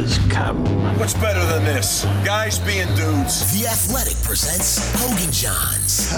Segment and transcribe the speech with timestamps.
[0.00, 0.64] has come.
[0.98, 2.04] what's better than this?
[2.24, 3.52] Guys being dudes.
[3.60, 6.12] The Athletic presents Hoge and Jahns.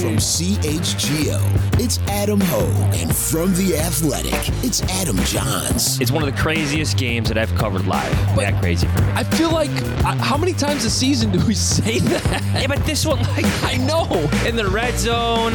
[0.00, 2.96] From CHGO, it's Adam Hoge.
[2.96, 4.32] And from The Athletic,
[4.64, 6.00] it's Adam Jahns.
[6.00, 8.10] It's one of the craziest games that I've covered live.
[8.36, 9.08] that crazy for me.
[9.12, 9.70] I feel like
[10.04, 12.42] uh, how many times a season do we say that?
[12.60, 14.04] yeah, but this one, like, I know.
[14.46, 15.52] in the red zone.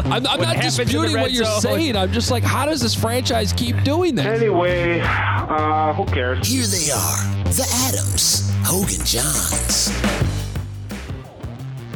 [0.00, 1.60] I'm, I'm not happens in the disputing what you're zone?
[1.60, 1.96] saying.
[1.96, 4.26] I'm just like, how does this franchise keep doing that?
[4.26, 6.46] Anyway, uh, who cares?
[6.46, 9.92] Here they are, the Adams, Hoge and Jahns.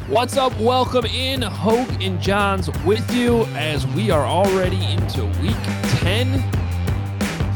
[0.09, 0.57] What's up?
[0.61, 5.56] Welcome in, Hoge and Jahns with you as we are already into week
[6.01, 6.43] 10.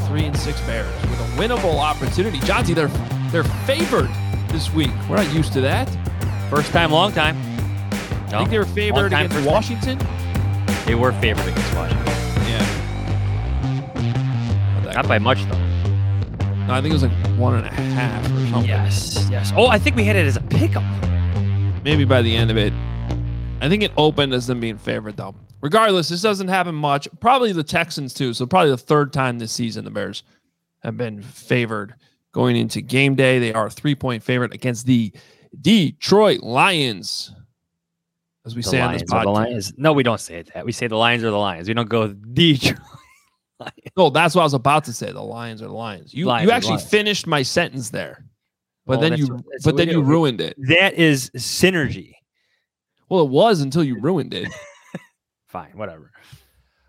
[0.08, 2.40] Three and six Bears with a winnable opportunity.
[2.40, 2.88] Johnsy, they're
[3.30, 4.10] they're favored
[4.48, 4.90] this week.
[5.08, 5.88] We're not used to that.
[6.50, 7.36] First time, long time.
[8.32, 9.98] I think they were favored against Washington.
[9.98, 10.19] time.
[10.90, 12.04] They were favored against Washington.
[12.48, 12.66] Yeah.
[14.92, 15.56] Not by much, though.
[16.66, 18.64] No, I think it was like one and a half or something.
[18.64, 19.52] Yes, yes.
[19.54, 20.82] Oh, I think we had it as a pickup.
[21.84, 22.72] maybe by the end of it.
[23.60, 25.36] I think it opened as them being favored, though.
[25.60, 27.06] Regardless, this doesn't happen much.
[27.20, 28.34] Probably the Texans, too.
[28.34, 30.24] So, probably the third time this season the Bears
[30.82, 31.94] have been favored
[32.32, 33.38] going into game day.
[33.38, 35.12] They are a three point favorite against the
[35.60, 37.32] Detroit Lions.
[38.46, 39.34] As we The say on this are the podcast.
[39.34, 39.72] Lions.
[39.76, 40.64] No, we don't say that.
[40.64, 41.68] We say the Lions are the Lions.
[41.68, 42.78] We don't go Detroit.
[43.58, 43.74] Lions.
[43.96, 45.12] No, that's what I was about to say.
[45.12, 46.14] The Lions are the Lions.
[46.14, 46.88] You Lions you actually Lions.
[46.90, 48.24] finished my sentence there.
[48.86, 50.02] But Well, then you what- but then you do.
[50.02, 50.54] ruined it.
[50.68, 52.14] That is synergy.
[53.10, 54.48] Well, it was until you ruined it.
[55.48, 56.10] Fine, whatever.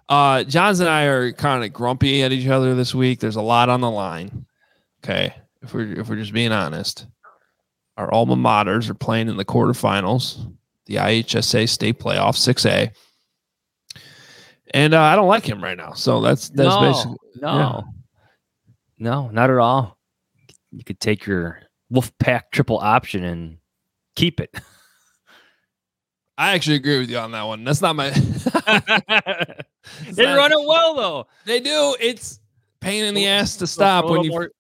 [0.08, 3.20] Uh, Johns and I are kind of grumpy at each other this week.
[3.20, 4.46] There's a lot on the line.
[5.04, 7.08] Okay, if we're if we're just being honest,
[7.98, 10.54] our alma maters are playing in the quarterfinals,
[10.92, 12.92] the IHSA state playoff, six A,
[14.74, 15.94] and uh, I don't like him right now.
[15.94, 17.82] So that's that's no, basically no, yeah.
[19.00, 19.98] no, not at all.
[20.72, 23.58] You could take your Wolfpack triple option and
[24.16, 24.56] keep it.
[26.38, 27.64] I actually agree with you on that one.
[27.64, 28.10] That's not my.
[30.12, 31.28] they run it well though.
[31.46, 31.96] They do.
[32.00, 32.40] It's
[32.80, 34.32] pain in the ass to stop when you.
[34.32, 34.52] more-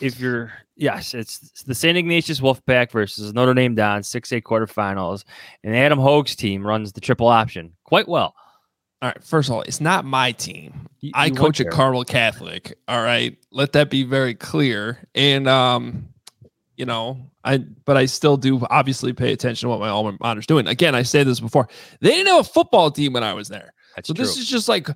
[0.00, 1.96] if you're yes, it's, it's the St.
[1.96, 5.24] Ignatius Wolfpack versus Notre Dame Don six A quarterfinals,
[5.62, 8.34] and Adam Hoge's team runs the triple option quite well.
[9.02, 9.22] All right.
[9.24, 10.88] First of all, it's not my team.
[11.00, 11.70] You- I you coach at.
[11.70, 12.76] Carmel Catholic.
[12.88, 13.38] All right.
[13.50, 14.98] Let that be very clear.
[15.14, 16.08] And um,
[16.76, 20.46] you know, I but I still do obviously pay attention to what my alma mater's
[20.46, 20.66] doing.
[20.66, 21.68] Again, I said this before.
[22.00, 23.72] They didn't have a football team when I was there.
[23.96, 24.22] That's So true.
[24.24, 24.88] this is just like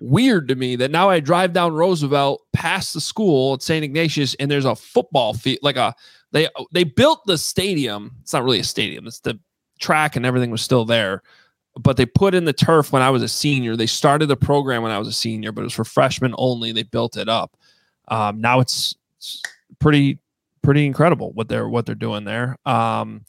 [0.00, 3.84] weird to me that now I drive down Roosevelt past the school at St.
[3.84, 5.94] Ignatius and there's a football field like a
[6.32, 8.16] they they built the stadium.
[8.22, 9.06] It's not really a stadium.
[9.06, 9.38] It's the
[9.78, 11.22] track and everything was still there.
[11.78, 13.76] But they put in the turf when I was a senior.
[13.76, 16.72] They started the program when I was a senior, but it was for freshmen only.
[16.72, 17.56] They built it up.
[18.08, 19.42] Um, now it's, it's
[19.78, 20.18] pretty
[20.62, 22.56] pretty incredible what they're what they're doing there.
[22.66, 23.24] Um,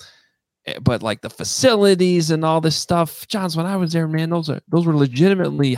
[0.66, 3.56] eh, but like the facilities and all this stuff, Jahns.
[3.56, 5.78] When I was there, man, those are those were legitimately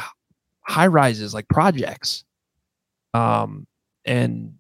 [0.66, 2.24] high rises, like projects.
[3.14, 3.68] Um,
[4.06, 4.56] and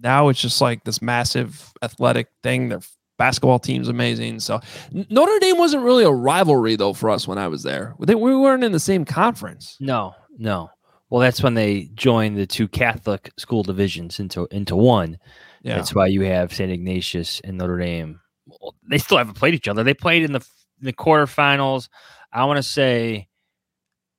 [0.00, 2.68] now it's just like this massive athletic thing.
[2.68, 2.80] Their
[3.18, 4.40] basketball team's amazing.
[4.40, 4.60] So
[4.92, 7.94] Notre Dame wasn't really a rivalry though for us when I was there.
[7.98, 9.76] We weren't in the same conference.
[9.80, 10.70] No, no.
[11.10, 15.18] Well, that's when they joined the two Catholic school divisions into into one.
[15.62, 15.76] Yeah.
[15.76, 16.70] That's why you have St.
[16.70, 18.20] Ignatius and Notre Dame.
[18.46, 19.82] Well, they still haven't played each other.
[19.82, 20.44] They played in the
[20.80, 21.88] in the quarterfinals.
[22.32, 23.28] I want to say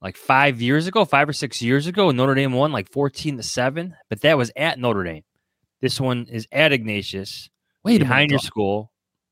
[0.05, 2.11] like five years ago, five or six years ago.
[2.11, 5.23] Notre Dame won like fourteen to seven, but that was at Notre Dame.
[5.81, 7.49] This one is at Ignatius,
[7.83, 8.91] Wait behind your school.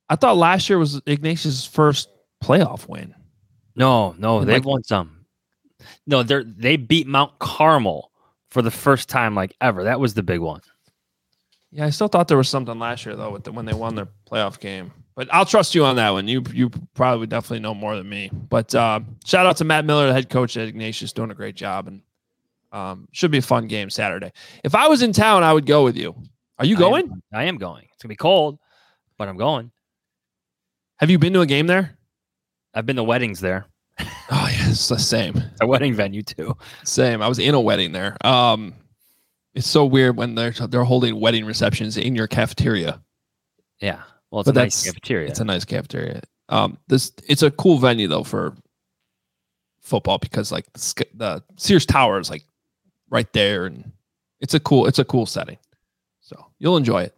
[0.10, 2.10] I thought last year was Ignatius' first
[2.44, 3.14] playoff win.
[3.76, 5.26] No, no, And, they've like- won some.
[6.08, 8.12] No, they're they beat Mount Carmel
[8.50, 9.84] for the first time like ever.
[9.84, 10.62] That was the big one.
[11.72, 13.94] Yeah, I still thought there was something last year though with the, when they won
[13.94, 14.92] their playoff game.
[15.16, 16.28] But I'll trust you on that one.
[16.28, 18.30] You you probably would definitely know more than me.
[18.34, 21.56] But uh, shout out to Matt Miller, the head coach at Ignatius, doing a great
[21.56, 22.02] job, and
[22.72, 24.32] um, should be a fun game Saturday.
[24.64, 26.16] If I was in town, I would go with you.
[26.58, 27.22] Are you I am- going?
[27.34, 27.86] I am going.
[27.94, 28.58] It's gonna be cold,
[29.18, 29.72] but I'm going.
[30.98, 31.98] Have you been to a game there?
[32.74, 33.66] I've been to weddings there.
[34.00, 35.36] Oh yeah, it's the same.
[35.38, 36.58] It's a wedding venue too.
[36.84, 37.22] Same.
[37.22, 38.18] I was in a wedding there.
[38.26, 38.74] Um,
[39.54, 43.00] it's so weird when they're they're holding wedding receptions in your cafeteria.
[43.80, 44.02] Yeah.
[44.34, 45.30] Well, it's But a nice that's- cafeteria.
[45.30, 46.22] It's a nice cafeteria.
[46.50, 48.56] Um, this it's a cool venue though for
[49.82, 52.44] football because like the, the Sears Tower is like
[53.12, 53.92] right there, and
[54.40, 55.60] it's a cool it's a cool setting.
[56.22, 57.16] So you'll enjoy it.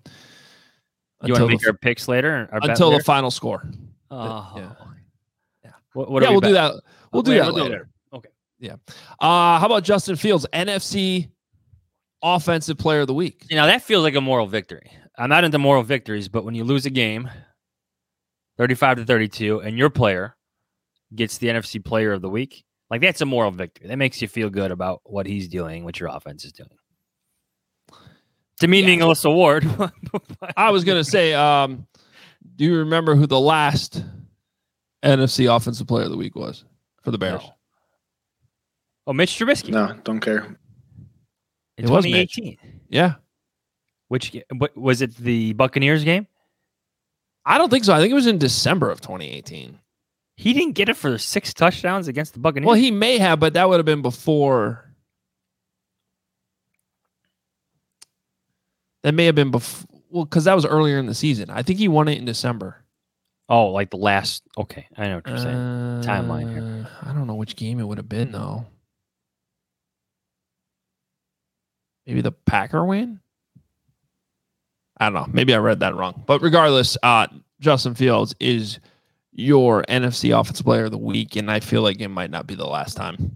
[1.23, 2.49] you want to Until make the, our picks later?
[2.51, 3.63] Our bet until the final score.
[4.11, 4.51] Oh.
[4.57, 5.71] yeah.
[5.93, 6.73] What, what yeah, we we'll do that.
[7.13, 7.89] We'll Oh, do yeah, that we'll do later.
[8.13, 8.29] Okay.
[8.59, 8.73] Yeah.
[9.21, 11.29] Uh, how about Justin Fields, NFC
[12.21, 13.45] Offensive Player of the Week?
[13.49, 14.91] You know, that feels like a moral victory.
[15.17, 17.29] I'm not into moral victories, but when you lose a game
[18.57, 20.35] 35 to 32 and your player
[21.15, 23.87] gets the NFC player of the week, like that's a moral victory.
[23.87, 26.69] That makes you feel good about what he's doing, what your offense is doing.
[28.61, 29.67] To me, meaningless award.
[30.57, 31.85] I was gonna say, um,
[32.55, 34.01] do you remember who the last
[35.03, 36.63] NFC Offensive Player of the Week was
[37.03, 37.41] for the Bears?
[37.41, 37.53] No.
[39.07, 40.57] oh, Mitch Trubisky No, don't care.
[41.77, 42.35] in It was Mitch.
[42.35, 42.57] 2018.
[42.87, 43.15] Yeah,
[44.15, 45.13] Which what was it?
[45.17, 46.25] The Buccaneers game?
[47.45, 47.93] I don't think so.
[47.93, 49.77] I think it was in December of 2018.
[50.37, 52.65] He didn't get it for six touchdowns against the Buccaneers.
[52.65, 54.89] Well, he may have, but that would have been before.
[59.03, 59.99] That may have been before.
[60.09, 61.49] Well, because that was earlier in the season.
[61.49, 62.85] I think he won it in December.
[63.49, 64.43] oh, like the last.
[64.57, 65.55] Okay, I know what you're saying.
[65.57, 66.87] Uh, Timeline here.
[67.01, 68.65] I don't know which game it would have been though.
[72.07, 73.19] Maybe the Packer win.
[74.97, 75.27] I don't know.
[75.31, 76.23] Maybe I read that wrong.
[76.25, 77.27] But regardless, uh,
[77.59, 78.79] Justin Fields is
[79.31, 82.55] your NFC Offensive Player of the Week, and I feel like it might not be
[82.55, 83.35] the last time.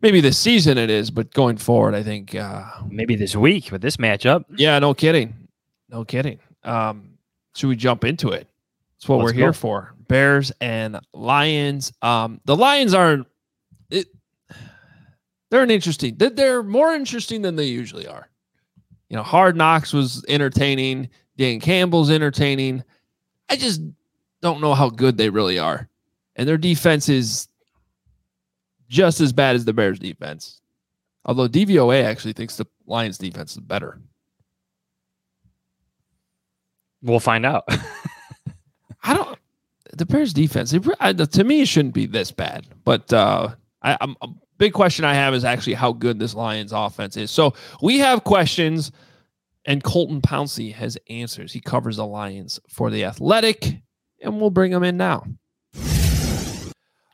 [0.00, 2.34] Maybe this season it is, but going forward, I think.
[2.34, 4.44] Uh, Maybe this week with this matchup.
[4.56, 5.34] yeah, no kidding,
[5.88, 6.38] no kidding.
[6.62, 7.14] Um,
[7.56, 8.46] should we jump into it?
[8.96, 9.94] That's what Let's we're here for.
[10.06, 11.92] Bears and Lions.
[12.02, 13.24] Um, the Lions are
[13.90, 14.06] it.
[15.50, 16.16] They're an interesting.
[16.16, 18.27] They're more interesting than they usually are.
[19.08, 21.08] You know, Hard Knocks was entertaining.
[21.36, 22.82] Dan Campbell's entertaining.
[23.48, 23.80] I just
[24.42, 25.88] don't know how good they really are,
[26.36, 27.48] and their defense is
[28.88, 30.60] just as bad as the Bears' defense.
[31.24, 34.00] Although DVOA actually thinks the Lions' defense is better.
[37.02, 37.64] We'll find out.
[39.02, 39.38] I don't.
[39.92, 42.66] The Bears defense, it, to me, it shouldn't be this bad.
[42.84, 44.28] But uh, I, I'm a
[44.58, 47.30] big question I have is actually how good this Lions offense is.
[47.30, 48.92] So we have questions,
[49.64, 51.52] and Colton Pouncy has answers.
[51.52, 53.80] He covers the Lions for the Athletic,
[54.22, 55.24] and we'll bring him in now.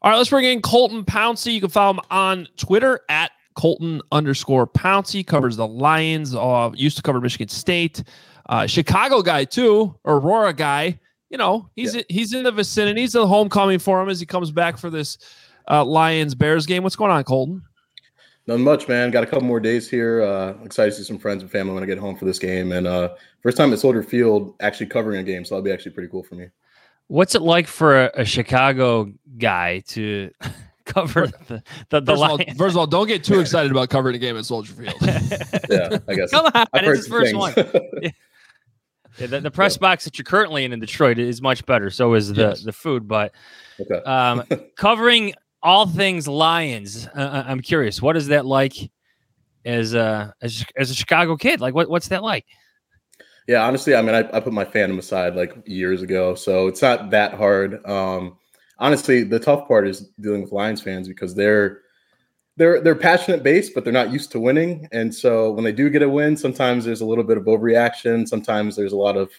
[0.02, 1.54] All right, let's bring in Colton Pouncy.
[1.54, 5.26] You can follow him on Twitter at Colton underscore Pouncy.
[5.26, 6.34] Covers the Lions.
[6.34, 8.02] Uh, used to cover Michigan State.
[8.46, 11.00] Uh, Chicago guy too, Aurora guy.
[11.30, 13.00] You know, he's he's in the vicinity.
[13.00, 15.16] He's a homecoming for him as he comes back for this
[15.70, 16.82] uh, Lions Bears game.
[16.82, 17.62] What's going on, Colton?
[18.46, 19.10] Nothing much, man.
[19.10, 20.22] Got a couple more days here.
[20.22, 22.72] Uh, excited to see some friends and family when I get home for this game.
[22.72, 25.92] And uh, first time at Soldier Field actually covering a game, so that'll be actually
[25.92, 26.48] pretty cool for me.
[27.06, 30.30] What's it like for a, a Chicago guy to
[30.84, 33.88] cover the the, the First of, all, first of all, don't get too excited about
[33.88, 34.94] covering a game at Soldier Field.
[35.70, 36.30] Yeah, I guess.
[36.30, 37.56] Come on, I've heard it's his first things.
[37.56, 38.12] one.
[39.18, 41.88] Yeah, the, the press box that you're currently in in Detroit is much better.
[41.88, 42.62] So is the Yes.
[42.62, 43.32] the food, but
[43.80, 44.02] okay.
[44.04, 44.42] um,
[44.76, 47.08] covering all things Lions.
[47.16, 48.74] Uh, I- I'm curious, what is that like
[49.64, 51.60] as a as, as a Chicago kid?
[51.60, 52.44] Like, what what's that like?
[53.48, 56.80] Yeah, honestly, I mean, I, I put my fandom aside like years ago, so it's
[56.80, 57.84] not that hard.
[57.86, 58.38] Um,
[58.78, 61.80] honestly, the tough part is dealing with Lions fans because they're
[62.56, 65.90] they're they're passionate based, but they're not used to winning, and so when they do
[65.90, 68.28] get a win, sometimes there's a little bit of overreaction.
[68.28, 69.30] Sometimes there's a lot of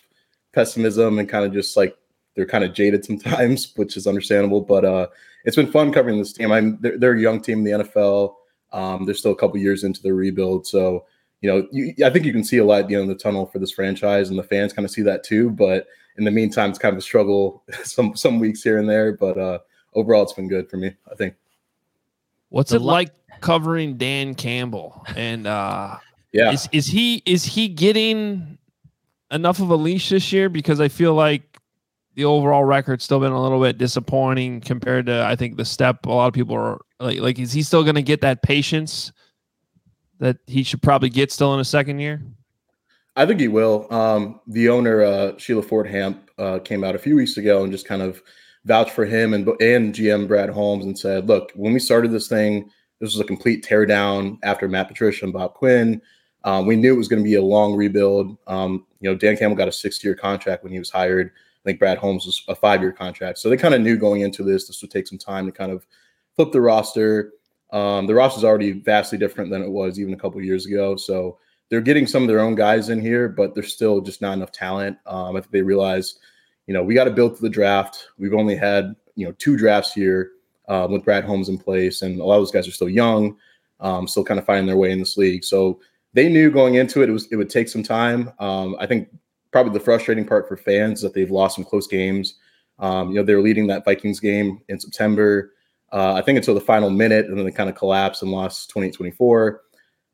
[0.53, 1.95] pessimism and kind of just like
[2.35, 4.61] they're kind of jaded sometimes, which is understandable.
[4.61, 5.07] But uh,
[5.45, 6.51] it's been fun covering this team.
[6.51, 8.35] I'm they're, they're a young team in the NFL.
[8.73, 11.05] Um, they're still a couple years into the rebuild, so
[11.41, 13.23] you know, you, I think you can see a light at the end of the
[13.23, 15.51] tunnel for this franchise, and the fans kind of see that too.
[15.51, 15.87] But
[16.17, 19.13] in the meantime, it's kind of a struggle some some weeks here and there.
[19.13, 19.59] But uh,
[19.93, 20.95] overall, it's been good for me.
[21.11, 21.35] I think.
[22.49, 25.05] What's it like covering Dan Campbell?
[25.15, 25.97] And uh,
[26.31, 28.57] yeah, is is he is he getting
[29.29, 30.49] enough of a leash this year?
[30.49, 31.54] Because I feel like
[32.15, 36.05] the overall record's still been a little bit disappointing compared to I think the step
[36.05, 39.11] a lot of people are like like is he still going to get that patience
[40.19, 42.21] that he should probably get still in a second year?
[43.17, 43.87] I think he will.
[43.93, 47.71] Um, the owner uh, Sheila Ford Hamp uh, came out a few weeks ago and
[47.71, 48.21] just kind of
[48.65, 52.27] vouched for him and and GM Brad Holmes and said, "Look, when we started this
[52.27, 52.69] thing,
[52.99, 56.01] this was a complete teardown after Matt Patricia and Bob Quinn.
[56.43, 58.37] Um, we knew it was going to be a long rebuild.
[58.47, 61.31] Um, you know, Dan Campbell got a six-year contract when he was hired.
[61.65, 64.43] I think Brad Holmes was a five-year contract, so they kind of knew going into
[64.43, 65.87] this this would take some time to kind of
[66.35, 67.31] flip the roster."
[67.71, 70.95] Um, the roster is already vastly different than it was even a couple years ago.
[70.95, 74.33] So they're getting some of their own guys in here, but there's still just not
[74.33, 74.97] enough talent.
[75.07, 76.19] Um, I think they realize,
[76.67, 78.09] you know, we got to build to the draft.
[78.17, 80.31] We've only had you know two drafts here
[80.67, 83.37] uh, with Brad Holmes in place, and a lot of those guys are still young,
[83.79, 85.43] um, still kind of finding their way in this league.
[85.43, 85.79] So
[86.13, 88.31] they knew going into it, it was it would take some time.
[88.39, 89.09] Um, I think
[89.55, 92.35] probably the frustrating part for fans is that they've lost some close games.
[92.79, 95.53] Um, you know, they were leading that Vikings game in September
[95.95, 98.73] uh, I think until the final minute, and then they kind of collapsed and lost
[98.73, 99.59] 28-24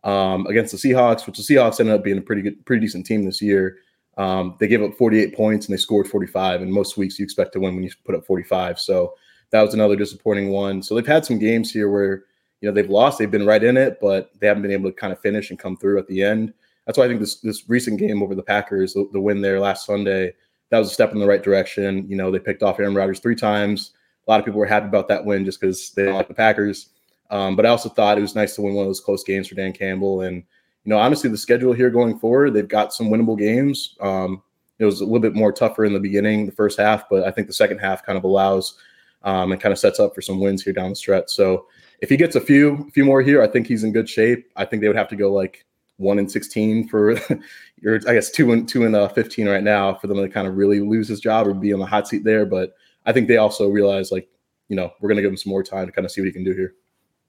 [0.04, 3.06] um, against the Seahawks, which the Seahawks ended up being a pretty good, pretty decent
[3.06, 3.78] team this year.
[4.18, 6.62] Um, they gave up 48 points and they scored 45.
[6.62, 8.80] And most weeks you expect to win when you put up 45.
[8.80, 9.16] So
[9.52, 10.84] that was another disappointing one.
[10.84, 12.26] So they've had some games here where
[12.60, 14.96] you know they've lost, they've been right in it, but they haven't been able to
[14.96, 16.54] kind of finish and come through at the end.
[16.86, 19.60] That's why I think this this recent game over the Packers, the, the win there
[19.60, 20.34] last Sunday,
[20.70, 22.06] that was a step in the right direction.
[22.10, 23.92] You know, they picked off Aaron Rodgers three times.
[24.28, 26.90] A lot of people were happy about that win just because they like the Packers.
[27.30, 29.48] Um, but I also thought it was nice to win one of those close games
[29.48, 30.22] for Dan Campbell.
[30.22, 30.38] And
[30.84, 33.96] you know, honestly, the schedule here going forward, they've got some winnable games.
[34.02, 34.42] Um,
[34.80, 37.32] it was a little bit more tougher in the beginning, the first half, but I
[37.32, 38.76] think the second half kind of allows
[39.24, 41.30] um, and kind of sets up for some wins here down the stretch.
[41.30, 41.68] So
[42.02, 44.50] if he gets a few, few more here, I think he's in good shape.
[44.56, 45.66] I think they would have to go like
[46.02, 47.12] one and sixteen for,
[47.86, 50.48] or I guess two and two and uh, fifteen right now for them to kind
[50.48, 52.46] of really lose his job or be on the hot seat there.
[52.46, 52.74] But
[53.06, 54.30] I think they also realize like,
[54.68, 56.28] you know, we're going to give him some more time to kind of see what
[56.28, 56.74] he can do here.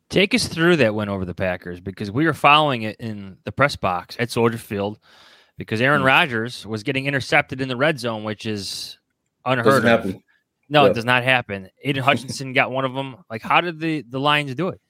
[0.08, 3.52] Take us through that win over the Packers because we were following it in the
[3.52, 4.98] press box at Soldier Field
[5.56, 6.08] because Aaron mm-hmm.
[6.08, 8.98] Rodgers was getting intercepted in the red zone, which is
[9.44, 10.04] unheard Doesn't of.
[10.04, 10.22] Happen.
[10.68, 10.90] No, yeah.
[10.90, 11.68] it does not happen.
[11.82, 13.16] Aidan Hutchinson got one of them.
[13.30, 14.80] Like, how did the the Lions do it?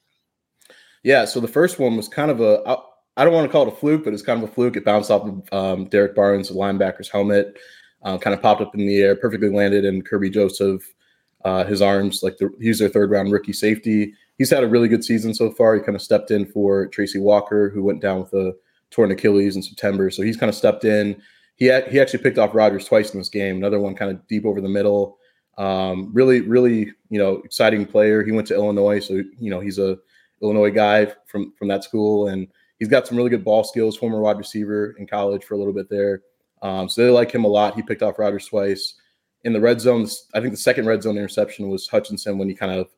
[1.02, 2.76] Yeah, so the first one was kind of a
[3.16, 4.76] I, don't want to call it a fluke, but it's kind of a fluke.
[4.76, 7.58] It bounced off of um, Derrick Barnes, the linebacker's helmet
[8.02, 10.82] uh, kind of popped up in the air, perfectly landed in Kerby Joseph,
[11.44, 12.22] uh, his arms.
[12.22, 14.14] Like the, he's their third round rookie safety.
[14.38, 15.74] He's had a really good season so far.
[15.74, 18.54] He kind of stepped in for Tracy Walker, who went down with a
[18.90, 20.10] torn Achilles in September.
[20.10, 21.20] So he's kind of stepped in.
[21.56, 23.56] He had, he actually picked off Rodgers twice in this game.
[23.56, 25.18] Another one kind of deep over the middle.
[25.58, 28.24] Um, really, really, you know, exciting player.
[28.24, 29.98] He went to Illinois, so you know he's a
[30.40, 32.48] Illinois guy from from that school, and
[32.82, 33.96] he's got some really good ball skills.
[33.96, 36.22] Former wide receiver in college for a little bit there.
[36.62, 37.76] Um, so they like him a lot.
[37.76, 38.94] He picked off Rodgers twice
[39.44, 40.08] in the red zone.
[40.34, 42.88] I think the second red zone interception was Hutchinson when he kind of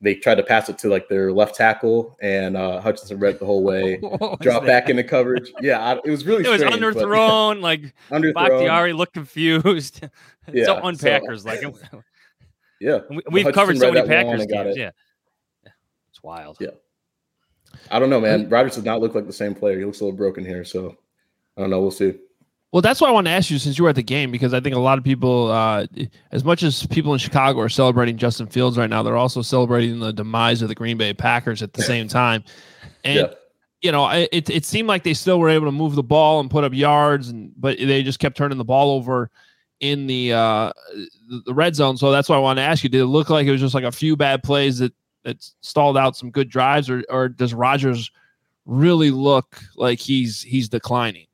[0.00, 3.46] they tried to pass it to like their left tackle, and uh, Hutchinson read the
[3.46, 3.96] whole way,
[4.40, 5.52] dropped back into coverage.
[5.60, 7.60] Yeah, I, it was really it strange, was underthrown.
[7.60, 7.80] like
[8.12, 8.34] underthrown.
[8.34, 10.06] Bakhtiari looked confused.
[10.52, 11.64] yeah, so unpackers so, like
[12.80, 13.00] yeah,
[13.32, 14.76] we, have covered so many Packers games.
[14.76, 14.90] Yeah,
[16.10, 16.58] it's wild.
[16.60, 16.68] Yeah,
[17.90, 18.48] I don't know, man.
[18.48, 19.78] Rodgers does not look like the same player.
[19.78, 20.96] He looks a little broken here, so
[21.56, 21.80] I don't know.
[21.80, 22.14] We'll see.
[22.72, 24.52] Well, that's why I want to ask you since you were at the game because
[24.52, 25.86] I think a lot of people, uh,
[26.32, 30.00] as much as people in Chicago are celebrating Justin Fields right now, they're also celebrating
[30.00, 32.44] the demise of the Green Bay Packers at the same time.
[33.04, 33.34] And yeah.
[33.80, 36.50] you know, it it seemed like they still were able to move the ball and
[36.50, 39.30] put up yards, and but they just kept turning the ball over
[39.80, 40.72] in the uh,
[41.46, 41.96] the red zone.
[41.96, 43.74] So that's why I want to ask you: Did it look like it was just
[43.74, 44.92] like a few bad plays that
[45.26, 48.10] that stalled out some good drives, or or does Rodgers
[48.64, 51.26] really look like he's he's declining?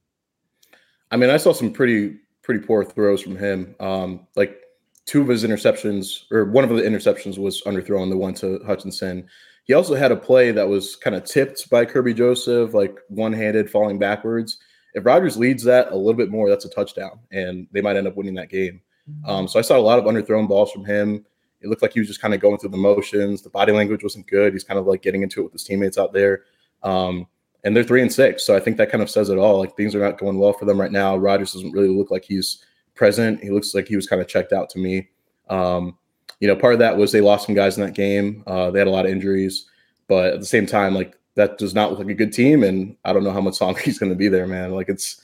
[1.10, 3.76] I mean, I saw some pretty pretty poor throws from him.
[3.78, 4.58] Um, like
[5.04, 9.28] two of his interceptions, or one of the interceptions was underthrown, the one to Hutchinson.
[9.64, 13.32] He also had a play that was kind of tipped by Kerby Joseph, like one
[13.32, 14.58] handed falling backwards.
[14.94, 18.08] If Rodgers leads that a little bit more, that's a touchdown, and they might end
[18.08, 18.80] up winning that game.
[19.08, 19.30] Mm-hmm.
[19.30, 21.24] Um, so I saw a lot of underthrown balls from him.
[21.62, 23.42] It looked like he was just kind of going through the motions.
[23.42, 24.52] The body language wasn't good.
[24.52, 26.42] He's kind of like getting into it with his teammates out there.
[26.82, 27.26] Um,
[27.64, 28.44] and they're three and six.
[28.44, 29.58] So I think that kind of says it all.
[29.58, 31.16] Like things are not going well for them right now.
[31.16, 32.64] Rodgers doesn't really look like he's
[32.94, 33.42] present.
[33.42, 35.08] He looks like he was kind of checked out to me.
[35.48, 35.96] Um,
[36.40, 38.42] you know, part of that was they lost some guys in that game.
[38.46, 39.66] Uh, they had a lot of injuries,
[40.08, 42.96] but at the same time, like that does not look like a good team, and
[43.04, 44.72] I don't know how much longer he's going to be there, man.
[44.72, 45.21] Like it's,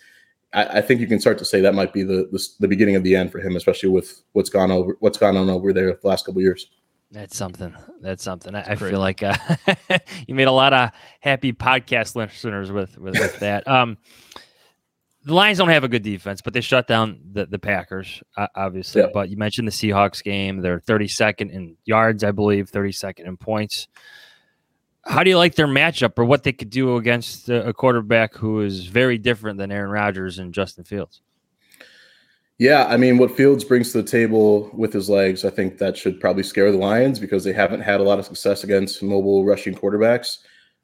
[0.52, 2.97] I, I, think you can start to say that might be the, the, the beginning
[2.97, 5.99] of the end for him, especially with what's gone over what's gone on over there
[6.00, 6.71] the last couple years.
[7.11, 7.75] That's something.
[8.00, 8.55] That's something.
[8.55, 9.37] I, I feel like uh,
[10.26, 10.90] you made a lot of
[11.21, 13.67] happy podcast listeners with with, with that.
[13.69, 13.99] Um,
[15.25, 18.47] the Lions don't have a good defense, but they shut down the, the Packers, uh,
[18.55, 19.02] obviously.
[19.02, 19.09] Yeah.
[19.12, 20.62] But you mentioned the Seahawks game.
[20.62, 23.88] They're 32nd in yards, I believe, 32nd in points.
[25.05, 28.61] How do you like their matchup or what they could do against a quarterback who
[28.61, 31.23] is very different than Aaron Rodgers and Justin Fields?
[32.59, 35.97] Yeah, I mean, what Fields brings to the table with his legs, I think that
[35.97, 39.45] should probably scare the Lions because they haven't had a lot of success against mobile
[39.45, 40.38] rushing quarterbacks.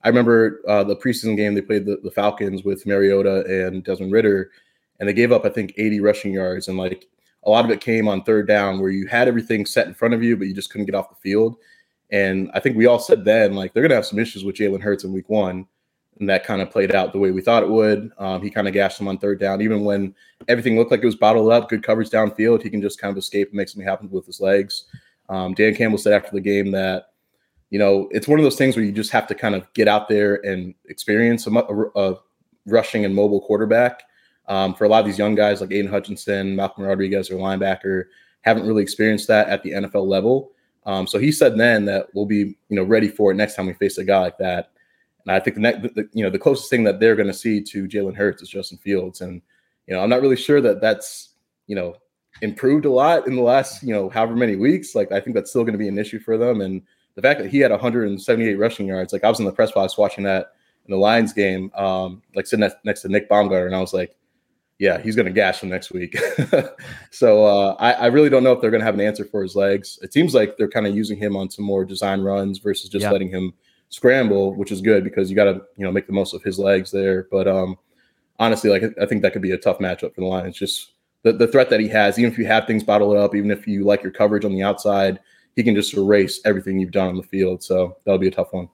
[0.04, 4.12] I remember uh, the preseason game they played the, the Falcons with Mariota and Desmond
[4.12, 4.52] Ridder,
[5.00, 6.68] and they gave up, I think, 80 rushing yards.
[6.68, 7.06] And like
[7.42, 10.14] a lot of it came on third down where you had everything set in front
[10.14, 11.56] of you, but you just couldn't get off the field.
[12.14, 14.56] And I think we all said then, like, they're going to have some issues with
[14.56, 15.66] Jalen Hurts in week one
[16.20, 18.12] and that kind of played out the way we thought it would.
[18.18, 20.14] Um, he kind of gashed him on third down, even when
[20.48, 22.62] everything looked like it was bottled up, good coverage downfield.
[22.62, 24.84] He can just kind of escape and make something happen with his legs.
[25.28, 27.06] Um, Dan Campbell said after the game that
[27.70, 29.88] you know it's one of those things where you just have to kind of get
[29.88, 32.16] out there and experience a, a, a
[32.66, 34.02] rushing and mobile quarterback.
[34.46, 38.04] Um, for a lot of these young guys like Aidan Hutchinson, Malcolm Rodriguez, or linebacker,
[38.42, 40.52] haven't really experienced that at the NFL level.
[40.86, 43.66] Um, so he said then that we'll be you know ready for it next time
[43.66, 44.70] we face a guy like that.
[45.26, 47.34] And I think the, next, the you know the closest thing that they're going to
[47.34, 49.40] see to Jalen Hurts is Justin Fields, and
[49.86, 51.30] you know I'm not really sure that that's
[51.66, 51.96] you know
[52.42, 54.94] improved a lot in the last you know however many weeks.
[54.94, 56.82] Like I think that's still going to be an issue for them, and
[57.14, 59.96] the fact that he had 178 rushing yards, like I was in the press box
[59.96, 60.52] watching that
[60.86, 64.14] in the Lions game, um, like sitting next to Nick Baumgardner, and I was like,
[64.84, 66.14] yeah, he's going to gash him next week.
[67.10, 69.42] so uh, I, I, really don't know if they're going to have an answer for
[69.42, 69.98] his legs.
[70.02, 73.04] It seems like they're kind of using him on some more design runs versus just
[73.04, 73.10] yeah.
[73.10, 73.54] letting him
[73.88, 76.58] scramble, which is good because you got to you know make the most of his
[76.58, 77.26] legs there.
[77.30, 77.78] But um,
[78.38, 80.54] honestly, like I think that could be a tough matchup for the Lions.
[80.54, 80.90] Just
[81.22, 83.66] the, the threat that he has, even if you have things bottled up, even if
[83.66, 85.18] you like your coverage on the outside,
[85.56, 87.62] he can just erase everything you've done on the field.
[87.62, 88.68] So that'll be a tough one.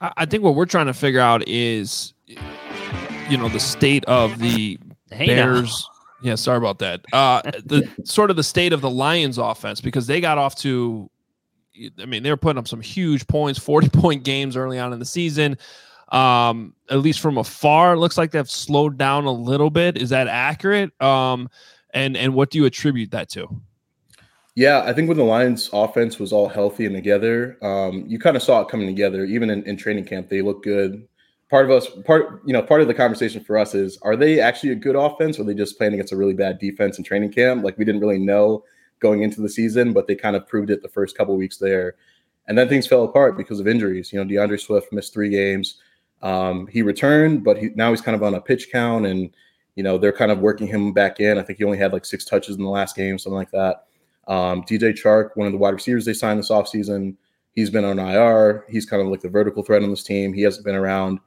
[0.00, 4.78] I think what we're trying to figure out is, you know, the state of the
[5.10, 5.70] hey Bears.
[5.70, 5.94] Now.
[6.20, 7.00] Yeah, sorry about that.
[7.12, 11.08] Uh, the sort of the state of the Lions offense because they got off to
[12.00, 14.98] I mean, they were putting up some huge points, 40 point games early on in
[14.98, 15.58] the season.
[16.10, 19.98] Um, at least from afar, it looks like they've slowed down a little bit.
[19.98, 20.90] Is that accurate?
[21.02, 21.50] Um,
[21.92, 23.48] and and what do you attribute that to?
[24.54, 28.36] Yeah, I think when the Lions offense was all healthy and together, um, you kind
[28.36, 29.24] of saw it coming together.
[29.24, 31.06] Even in, in training camp, they look good.
[31.50, 34.40] Part of us, part you know, part of the conversation for us is: Are they
[34.40, 37.04] actually a good offense, or are they just playing against a really bad defense in
[37.04, 37.64] training camp?
[37.64, 38.64] Like we didn't really know
[39.00, 41.94] going into the season, but they kind of proved it the first couple weeks there.
[42.46, 44.12] And then things fell apart because of injuries.
[44.12, 45.80] You know, D'Andre Swift missed three games.
[46.22, 49.30] Um, he returned, but he, now he's kind of on a pitch count, and
[49.76, 51.38] you know they're kind of working him back in.
[51.38, 53.84] I think he only had like six touches in the last game, something like that.
[54.26, 57.16] Um, DJ Chark, one of the wide receivers they signed this offseason,
[57.52, 58.64] he's been on IR.
[58.68, 60.32] He's kind of like the vertical threat on this team.
[60.32, 61.20] He hasn't been around.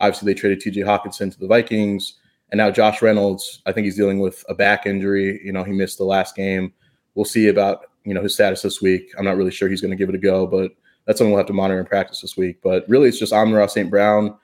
[0.00, 2.14] Obviously, they traded TJ Hockenson to the Vikings,
[2.50, 3.62] and now Josh Reynolds.
[3.66, 5.40] I think he's dealing with a back injury.
[5.44, 6.72] You know, he missed the last game
[7.18, 9.12] we'll see about you know his status this week.
[9.18, 10.70] I'm not really sure he's going to give it a go, but
[11.04, 12.60] that's something we'll have to monitor in practice this week.
[12.62, 13.90] But really, it's just Amon-Ra St.
[13.90, 14.36] Brown,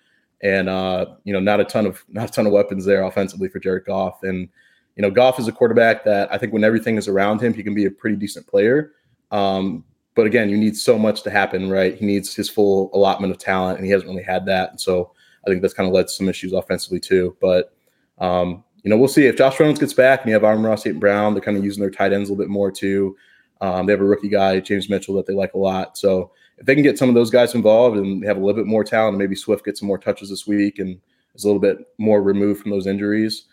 [0.43, 3.49] and uh, you know, not a ton of not a ton of weapons there offensively
[3.49, 4.25] for Jared Goff.
[4.25, 4.49] And
[4.97, 7.63] you know, Goff is a quarterback that I think when everything is around him, he
[7.63, 8.93] can be a pretty decent player.
[9.31, 9.85] Um,
[10.17, 11.97] but again, you need so much to happen, right?
[11.97, 14.71] He needs his full allotment of talent, and he hasn't really had that.
[14.71, 15.13] And so
[15.47, 17.37] I think that's kind of led to some issues offensively too.
[17.41, 17.75] But
[18.19, 21.01] um, you know, we'll see if Josh Reynolds gets back and you have Amon-Ra and
[21.01, 21.35] Brown.
[21.35, 23.17] They're kind of using their tight ends a little bit more too.
[23.61, 25.97] Um, they have a rookie guy, James Mitchell, that they like a lot.
[25.97, 28.67] So if they can get some of those guys involved and have a little bit
[28.67, 31.01] more talent, and maybe Swift gets some more touches this week and
[31.35, 33.45] is a little bit more removed from those injuries,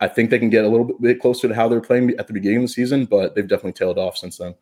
[0.00, 2.32] I think they can get a little bit closer to how they're playing at the
[2.32, 3.04] beginning of the season.
[3.04, 4.54] But they've definitely tailed off since then.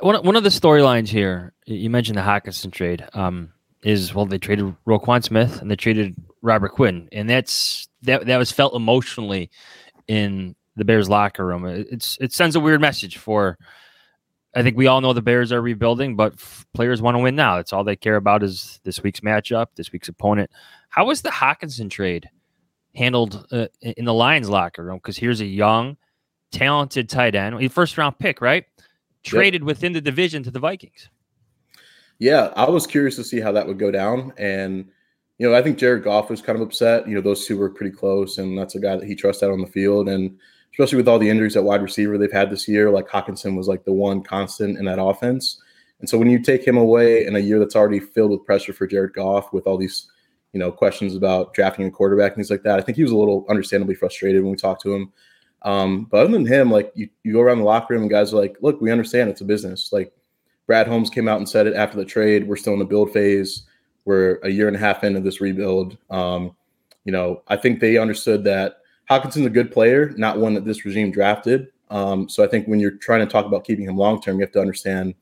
[0.00, 3.52] One, one of the storylines here, you mentioned the Hockenson trade, um,
[3.82, 8.36] is well, they traded Roquan Smith and they traded Robert Quinn, and that's that that
[8.36, 9.50] was felt emotionally
[10.06, 11.64] in the Bears locker room.
[11.66, 13.58] It's it sends a weird message for.
[14.54, 17.34] I think we all know the Bears are rebuilding, but f- players want to win
[17.34, 17.56] now.
[17.56, 20.50] It's all they care about is this week's matchup, this week's opponent.
[20.90, 22.28] How was the Hockenson trade
[22.94, 24.98] handled uh, in the Lions locker room?
[24.98, 25.96] Because here's a young,
[26.50, 28.66] talented tight end, first round pick, right?
[29.22, 29.66] Traded yep.
[29.66, 31.08] within the division to the Vikings.
[32.22, 34.88] Yeah, I was curious to see how that would go down, and
[35.38, 37.08] you know, I think Jared Goff was kind of upset.
[37.08, 39.50] You know, those two were pretty close, and that's a guy that he trusts out
[39.50, 40.08] on the field.
[40.08, 40.38] And
[40.72, 43.66] especially with all the injuries at wide receiver they've had this year, like Hockenson was
[43.66, 45.60] like the one constant in that offense.
[45.98, 48.72] And so when you take him away in a year that's already filled with pressure
[48.72, 50.06] for Jared Goff with all these,
[50.52, 53.10] you know, questions about drafting a quarterback and things like that, I think he was
[53.10, 55.12] a little understandably frustrated when we talked to him.
[55.62, 58.32] Um, but other than him, like you, you go around the locker room and guys
[58.32, 59.92] are like, look, we understand it's a business.
[59.92, 60.12] Like
[60.66, 62.46] Brad Holmes came out and said it after the trade.
[62.46, 63.64] We're still in the build phase.
[64.04, 65.96] We're a year and a half into this rebuild.
[66.10, 66.54] Um,
[67.04, 68.78] you know, I think they understood that
[69.10, 71.68] Hockenson's a good player, not one that this regime drafted.
[71.90, 74.42] Um, so I think when you're trying to talk about keeping him long term, you
[74.42, 75.14] have to understand.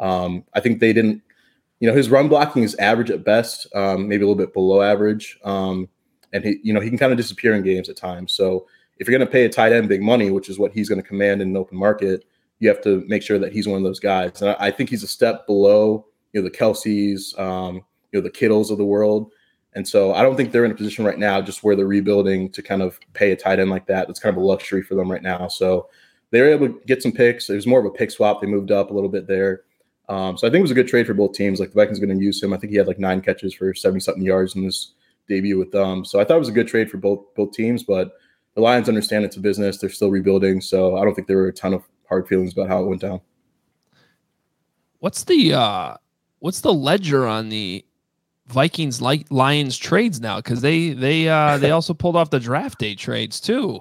[0.00, 1.22] Um, I think they didn't,
[1.78, 4.82] you know, his run blocking is average at best, um, maybe a little bit below
[4.82, 5.38] average.
[5.44, 5.88] Um,
[6.32, 8.34] and he, you know, he can kind of disappear in games at times.
[8.34, 8.66] So
[8.98, 11.00] if you're going to pay a tight end big money, which is what he's going
[11.00, 12.24] to command in an open market,
[12.60, 14.40] you have to make sure that he's one of those guys.
[14.40, 17.76] And I, I think he's a step below, you know, the Kelces, um,
[18.12, 19.32] you know, the Kittles of the world.
[19.74, 22.50] And so I don't think they're in a position right now just where they're rebuilding
[22.50, 24.06] to kind of pay a tight end like that.
[24.06, 25.48] That's kind of a luxury for them right now.
[25.48, 25.88] So
[26.30, 27.48] they were able to get some picks.
[27.48, 28.40] It was more of a pick swap.
[28.40, 29.62] They moved up a little bit there.
[30.08, 31.60] Um, so I think it was a good trade for both teams.
[31.60, 32.52] Like the Vikings going to use him.
[32.52, 34.94] I think he had like nine catches for 70 something yards in his
[35.28, 36.04] debut with them.
[36.04, 38.12] So I thought it was a good trade for both both teams, but
[38.54, 39.78] the Lions understand it's a business.
[39.78, 40.60] They're still rebuilding.
[40.60, 43.00] So I don't think there were a ton of hard feelings about how it went
[43.00, 43.20] down.
[44.98, 45.96] What's the uh
[46.40, 47.84] what's the ledger on the
[48.46, 50.36] Vikings like Lions trades now?
[50.36, 53.80] Because they they uh they also pulled off the draft day trades too.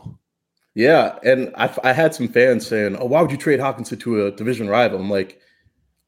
[0.75, 4.27] Yeah, and I, I had some fans saying, "Oh, why would you trade Hockenson to
[4.27, 5.41] a division rival?" I'm like,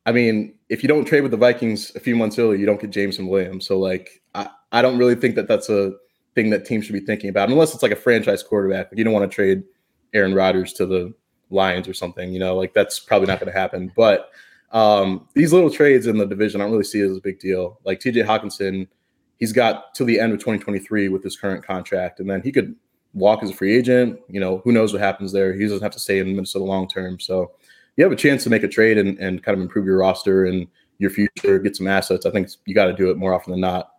[0.05, 2.79] I mean, if you don't trade with the Vikings a few months earlier, you don't
[2.79, 3.67] get Jameson Williams.
[3.67, 5.91] So like, I, I don't really think that that's a
[6.35, 8.91] thing that teams should be thinking about unless it's like a franchise quarterback.
[8.91, 9.63] Like you don't want to trade
[10.13, 11.13] Aaron Rodgers to the
[11.51, 12.31] Lions or something.
[12.31, 13.91] You know, like that's probably not going to happen.
[13.95, 14.31] But
[14.71, 17.79] um, these little trades in the division, I don't really see as a big deal.
[17.83, 18.87] Like TJ Hockenson,
[19.37, 22.75] he's got till the end of 2023 with his current contract, and then he could
[23.13, 24.19] walk as a free agent.
[24.29, 25.53] You know, who knows what happens there?
[25.53, 27.19] He doesn't have to stay in Minnesota long term.
[27.19, 27.51] So
[27.97, 30.45] you have a chance to make a trade and, and kind of improve your roster
[30.45, 32.25] and your future, get some assets.
[32.25, 33.91] I think you got to do it more often than not.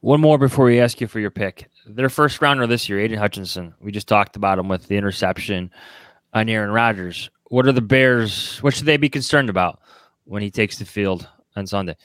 [0.00, 1.70] One more before we ask you for your pick.
[1.86, 3.74] Their first rounder this year, Aidan Hutchinson.
[3.80, 5.70] We just talked about him with the interception
[6.32, 7.30] on Aaron Rodgers.
[7.44, 8.58] What are the Bears?
[8.58, 9.80] What should they be concerned about
[10.24, 11.96] when he takes the field on Sunday?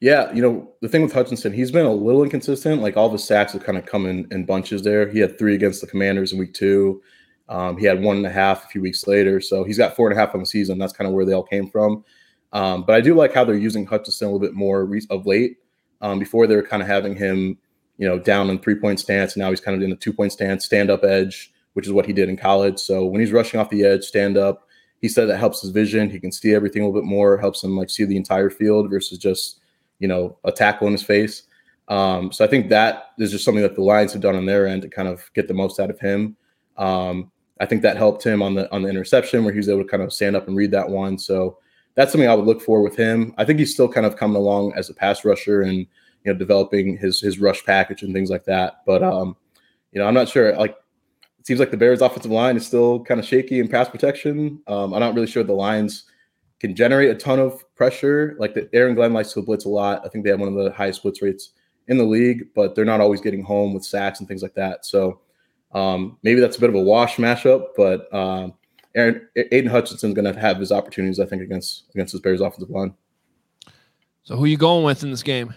[0.00, 2.82] Yeah, you know, the thing with Hutchinson, he's been a little inconsistent.
[2.82, 5.08] Like all the sacks have kind of come in, in bunches there.
[5.08, 7.02] He had three against the Commanders in week two.
[7.48, 9.40] Um, he had one and a half a few weeks later.
[9.40, 10.78] So he's got four and a half on the season.
[10.78, 12.04] That's kind of where they all came from.
[12.52, 15.26] Um, but I do like how they're using Hutchinson a little bit more re- of
[15.26, 15.58] late.
[16.00, 17.56] Um, before they were kind of having him,
[17.96, 19.36] you know, down in three point stance.
[19.36, 22.06] Now he's kind of in a two point stance, stand up edge, which is what
[22.06, 22.78] he did in college.
[22.78, 24.68] So when he's rushing off the edge, stand up,
[25.00, 26.10] he said that helps his vision.
[26.10, 28.90] He can see everything a little bit more, helps him like see the entire field
[28.90, 29.60] versus just,
[29.98, 31.42] you know, a tackle in his face.
[31.88, 34.66] Um, so I think that is just something that the Lions have done on their
[34.66, 36.36] end to kind of get the most out of him.
[36.76, 37.30] Um,
[37.60, 39.88] I think that helped him on the on the interception where he was able to
[39.88, 41.18] kind of stand up and read that one.
[41.18, 41.58] So
[41.94, 43.34] that's something I would look for with him.
[43.38, 46.34] I think he's still kind of coming along as a pass rusher and you know
[46.34, 48.82] developing his his rush package and things like that.
[48.86, 49.36] But um,
[49.92, 50.56] you know, I'm not sure.
[50.56, 50.76] Like,
[51.42, 54.62] it seems like the Bears' offensive line is still kind of shaky in pass protection.
[54.68, 56.04] Um, I'm not really sure the Lions
[56.60, 58.36] can generate a ton of pressure.
[58.38, 60.02] Like the Aaron Glenn likes to blitz a lot.
[60.04, 61.50] I think they have one of the highest blitz rates
[61.88, 64.86] in the league, but they're not always getting home with sacks and things like that.
[64.86, 65.18] So
[65.72, 68.54] um, maybe that's a bit of a wash mashup, but um,
[68.94, 72.70] Aaron Aidan Hutchinson's going to have his opportunities, I think, against against his Bears offensive
[72.70, 72.94] line.
[74.22, 75.52] So who are you going with in this game?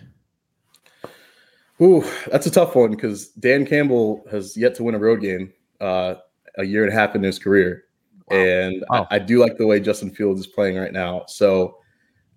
[1.79, 5.53] Ooh, that's a tough one because Dan Campbell has yet to win a road game
[5.81, 6.15] uh,
[6.57, 7.83] a year and a half in his career,
[8.29, 8.37] wow.
[8.37, 9.07] and wow.
[9.11, 11.25] I, I, do like the way Justin Fields is playing right now.
[11.27, 11.77] So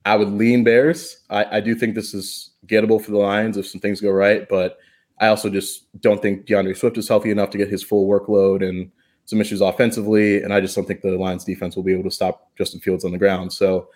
[0.04, 1.18] I would lean Bears.
[1.30, 4.48] I, I do think this is gettable for the Lions if some things go right,
[4.48, 4.78] but
[5.20, 8.66] I also just don't think D'Andre Swift is healthy enough to get his full workload
[8.66, 8.90] and
[9.24, 12.10] some issues offensively, and I just don't think the Lions defense will be able to
[12.10, 13.52] stop Justin Fields on the ground.
[13.52, 13.88] So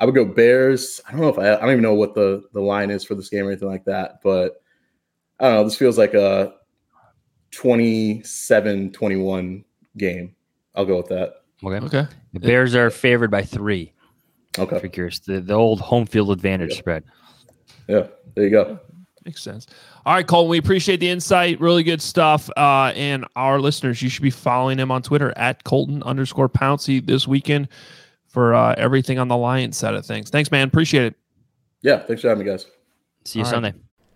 [0.00, 1.00] I would go Bears.
[1.06, 3.14] I don't know if I, I don't even know what the the line is for
[3.14, 4.62] this game or anything like that, but
[5.38, 5.64] I don't know.
[5.64, 6.54] This feels like a
[7.52, 9.64] 27-21
[9.96, 10.34] game.
[10.74, 11.42] I'll go with that.
[11.62, 11.86] Okay.
[11.86, 12.06] Okay.
[12.32, 13.92] The Bears are favored by three.
[14.58, 14.80] Okay.
[14.80, 16.78] Figures the, the old home field advantage yeah.
[16.78, 17.04] spread.
[17.88, 18.06] Yeah.
[18.34, 18.78] There you go.
[19.24, 19.66] Makes sense.
[20.06, 21.60] All right, Colton, we appreciate the insight.
[21.60, 22.48] Really good stuff.
[22.56, 27.04] Uh, and our listeners, you should be following him on Twitter at Colton underscore Pouncy
[27.04, 27.68] this weekend
[28.26, 30.30] for uh, everything on the Lions side of things.
[30.30, 30.68] Thanks, man.
[30.68, 31.14] Appreciate it.
[31.82, 31.98] Yeah.
[31.98, 32.66] Thanks for having me, guys.
[33.24, 33.72] See you All Sunday.
[33.72, 33.80] Right.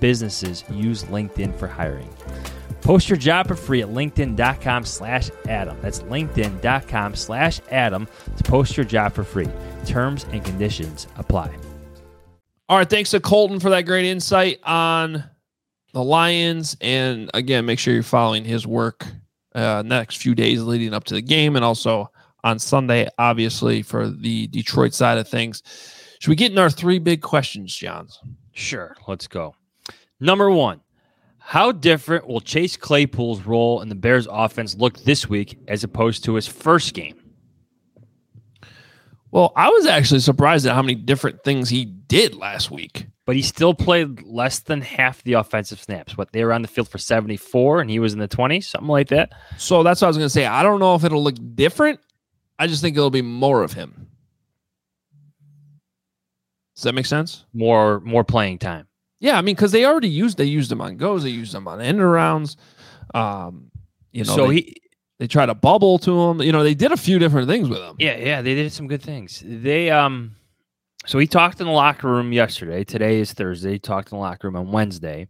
[0.00, 2.08] businesses use LinkedIn for hiring.
[2.82, 5.76] Post your job for free at linkedin.com slash Adam.
[5.82, 8.06] That's linkedin.com slash Adam
[8.36, 9.48] to post your job for free.
[9.84, 11.52] Terms and conditions apply.
[12.68, 15.24] All right, thanks to Colton for that great insight on
[15.92, 16.76] the Lions.
[16.80, 19.06] And again, make sure you're following his work
[19.54, 22.10] uh, next few days leading up to the game and also
[22.44, 25.62] on Sunday, obviously, for the Detroit side of things.
[26.20, 28.18] Should we get in our three big questions, Jahns?
[28.52, 29.54] Sure, let's go.
[30.20, 30.80] Number one,
[31.38, 36.24] how different will Chase Claypool's role in the Bears offense look this week as opposed
[36.24, 37.20] to his first game?
[39.30, 43.06] Well, I was actually surprised at how many different things he did last week.
[43.26, 46.16] But he still played less than half the offensive snaps.
[46.16, 48.88] What they were on the field for 74 and he was in the 20s, something
[48.88, 49.32] like that.
[49.58, 50.46] So that's what I was going to say.
[50.46, 51.98] I don't know if it'll look different.
[52.58, 54.06] I just think it'll be more of him.
[56.76, 57.44] Does that make sense?
[57.52, 58.86] More more playing time.
[59.18, 61.66] Yeah, I mean, because they already used they used them on goes, they used them
[61.68, 62.56] on end arounds.
[63.14, 63.70] Um,
[64.12, 64.82] you know, so they, he
[65.18, 66.42] they tried to bubble to him.
[66.42, 67.96] You know, they did a few different things with him.
[67.98, 69.42] Yeah, yeah, they did some good things.
[69.44, 70.36] They um
[71.06, 72.84] so he talked in the locker room yesterday.
[72.84, 73.72] Today is Thursday.
[73.72, 75.28] He talked in the locker room on Wednesday.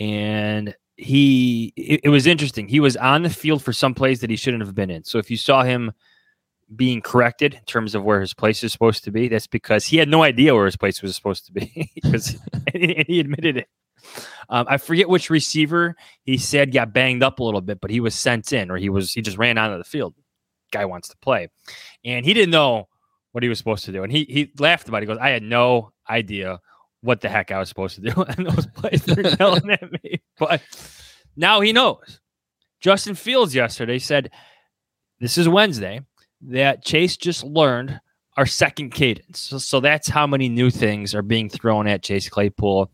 [0.00, 2.68] And he it, it was interesting.
[2.68, 5.04] He was on the field for some plays that he shouldn't have been in.
[5.04, 5.92] So if you saw him
[6.76, 9.96] being corrected in terms of where his place is supposed to be, that's because he
[9.96, 12.36] had no idea where his place was supposed to be because
[12.74, 13.68] and he admitted it.
[14.48, 18.00] Um, I forget which receiver he said got banged up a little bit, but he
[18.00, 20.14] was sent in or he was he just ran onto the field.
[20.72, 21.48] Guy wants to play,
[22.04, 22.88] and he didn't know
[23.32, 25.02] what he was supposed to do, and he he laughed about it.
[25.02, 26.60] He goes, "I had no idea
[27.02, 30.22] what the heck I was supposed to do," and those players were yelling at me.
[30.38, 30.62] But
[31.36, 32.20] now he knows.
[32.80, 34.30] Justin Fields yesterday said,
[35.20, 36.00] "This is Wednesday."
[36.48, 38.00] That Chase just learned
[38.36, 39.40] our second cadence.
[39.40, 42.90] So, so, that's how many new things are being thrown at Chase Claypool.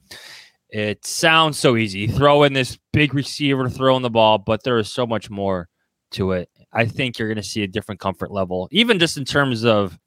[0.70, 2.06] It sounds so easy.
[2.06, 5.68] Throw in this big receiver throwing the ball, but there is so much more
[6.12, 6.50] to it.
[6.72, 9.98] I think you're going to see a different comfort level, even just in terms of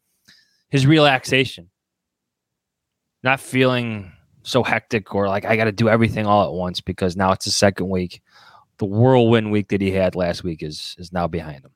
[0.69, 1.69] his relaxation.
[3.23, 4.11] Not feeling
[4.43, 7.45] so hectic or like I got to do everything all at once because now it's
[7.45, 8.21] the second week.
[8.77, 11.71] The whirlwind week that he had last week is is now behind him.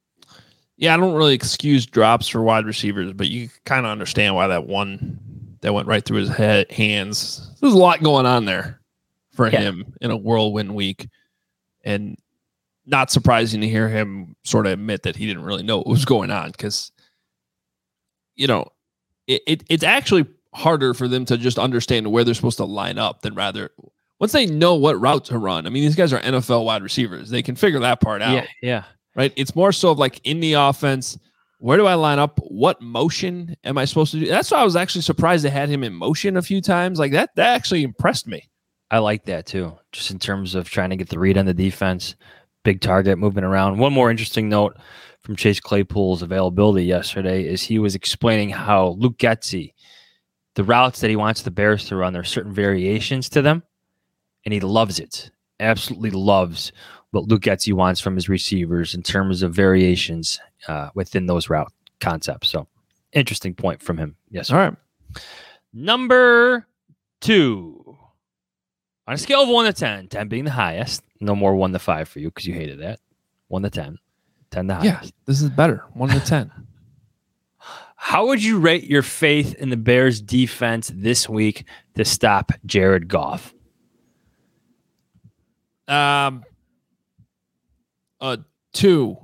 [0.77, 4.47] Yeah, I don't really excuse drops for wide receivers, but you kind of understand why
[4.47, 5.19] that one
[5.61, 7.49] that went right through his head hands.
[7.61, 8.81] There's a lot going on there
[9.33, 9.61] for Yeah.
[9.61, 11.07] him in a whirlwind week,
[11.83, 12.17] and
[12.85, 16.05] not surprising to hear him sort of admit that he didn't really know what was
[16.05, 16.91] going on because,
[18.35, 18.67] you know,
[19.27, 22.97] it, it it's actually harder for them to just understand where they're supposed to line
[22.97, 23.71] up than rather
[24.19, 25.65] once they know what route to run.
[25.65, 28.45] I mean, these guys are NFL wide receivers; they can figure that part out Yeah,
[28.61, 28.83] yeah.
[29.15, 29.33] Right?
[29.35, 31.17] It's more so of like in the offense,
[31.59, 32.39] where do I line up?
[32.43, 34.27] What motion am I supposed to do?
[34.27, 36.99] That's why I was actually surprised they had him in motion a few times.
[36.99, 38.49] Like that, that actually impressed me.
[38.91, 41.53] I like that too, just in terms of trying to get the read on the
[41.53, 42.15] defense,
[42.63, 43.77] big target moving around.
[43.77, 44.77] One more interesting note
[45.23, 49.73] from Chase Claypool's availability yesterday is he was explaining how Luke Getsy,
[50.53, 53.63] the routes that he wants the Bears to run, there are certain variations to them,
[54.45, 55.31] and he loves it.
[55.59, 56.71] Absolutely loves
[57.11, 61.71] what Luke Getsy wants from his receivers in terms of variations uh, within those route
[61.99, 62.49] concepts.
[62.49, 62.67] So
[63.13, 64.15] interesting point from him.
[64.29, 64.51] Yes.
[64.51, 64.75] All right.
[65.73, 66.67] Number
[67.21, 67.97] two.
[69.07, 71.79] On a scale of one to 10, 10 being the highest, no more one to
[71.79, 72.99] five for you because you hated that.
[73.47, 73.97] One to 10,
[74.51, 75.83] 10 the Yeah, this is better.
[75.93, 76.51] One to ten.
[77.95, 81.65] How would you rate your faith in the Bears defense this week
[81.95, 83.53] to stop Jared Goff?
[85.87, 86.43] Um,
[88.21, 88.37] uh,
[88.73, 89.17] two.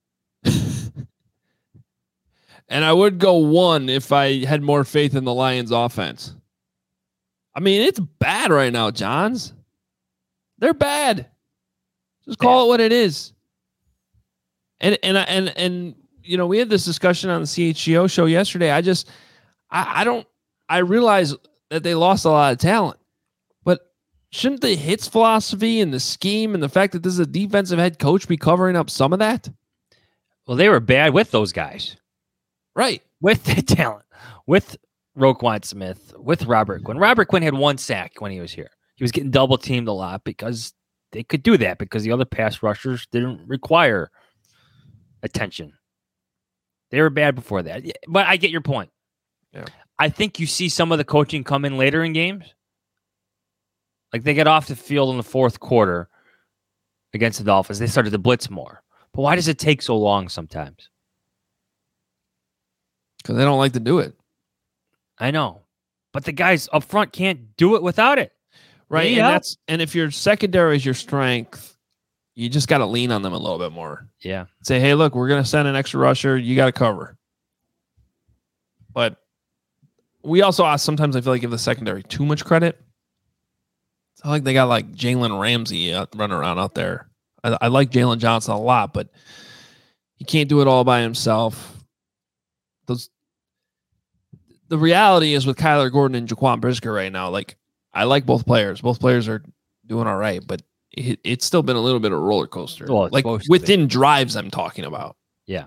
[0.44, 1.04] and
[2.84, 6.34] I would go one if I had more faith in the Lions offense.
[7.54, 9.52] I mean, it's bad right now, Jahns.
[10.58, 11.26] They're bad.
[12.24, 13.32] Just call it what it is.
[14.80, 18.26] And and I- and and you know, we had this discussion on the CHGO show
[18.26, 18.70] yesterday.
[18.70, 19.08] I just
[19.70, 20.26] I, I don't
[20.68, 21.34] I realize
[21.70, 22.98] that they lost a lot of talent.
[24.30, 27.26] But shouldn't the hits philosophy and the scheme and the fact that this is a
[27.26, 29.48] defensive head coach be covering up some of that?
[30.46, 31.96] Well, they were bad with those guys,
[32.74, 33.02] Right.
[33.20, 34.06] with the talent,
[34.46, 34.76] with
[35.16, 36.98] Roquan Smith, with Robert Quinn.
[36.98, 38.70] Robert Quinn had one sack when he was here.
[38.96, 40.72] He was getting double teamed a lot because
[41.12, 44.10] they could do that because the other pass rushers didn't require
[45.22, 45.72] attention.
[46.90, 47.84] They were bad before that.
[48.08, 48.90] But I get your point.
[49.52, 49.66] Yeah.
[49.98, 52.54] I think you see some of the coaching come in later in games.
[54.12, 56.08] Like they get off the field in the fourth quarter
[57.14, 57.78] against the Dolphins.
[57.78, 58.82] They started to blitz more.
[59.12, 60.90] But why does it take so long sometimes?
[63.18, 64.14] Because they don't like to do it.
[65.18, 65.62] I know.
[66.12, 68.32] But the guys up front can't do it without it.
[68.88, 69.10] Right.
[69.10, 71.76] Need and that's and if your secondary is your strength,
[72.34, 74.08] you just gotta lean on them a little bit more.
[74.20, 74.46] Yeah.
[74.62, 76.38] Say, hey, look, we're gonna send an extra rusher.
[76.38, 77.16] You gotta cover.
[78.92, 79.20] But
[80.22, 82.80] we also uh, sometimes I feel like give the secondary too much credit.
[84.18, 87.08] It's not like they got like Jalen Ramsey uh, running around out there.
[87.44, 89.10] I, I like Jaylon Johnson a lot, but
[90.16, 91.84] he can't do it all by himself.
[92.86, 93.10] Those
[94.66, 97.56] the reality is with Kyler Gordon and Jaquan Brisker right now, like
[97.94, 98.80] I like both players.
[98.80, 99.44] Both players are
[99.86, 102.86] doing all right, but it, it's still been a little bit of a roller coaster.
[102.88, 103.52] Well, like supposed to be.
[103.52, 105.16] within drives, I'm talking about.
[105.46, 105.66] Yeah.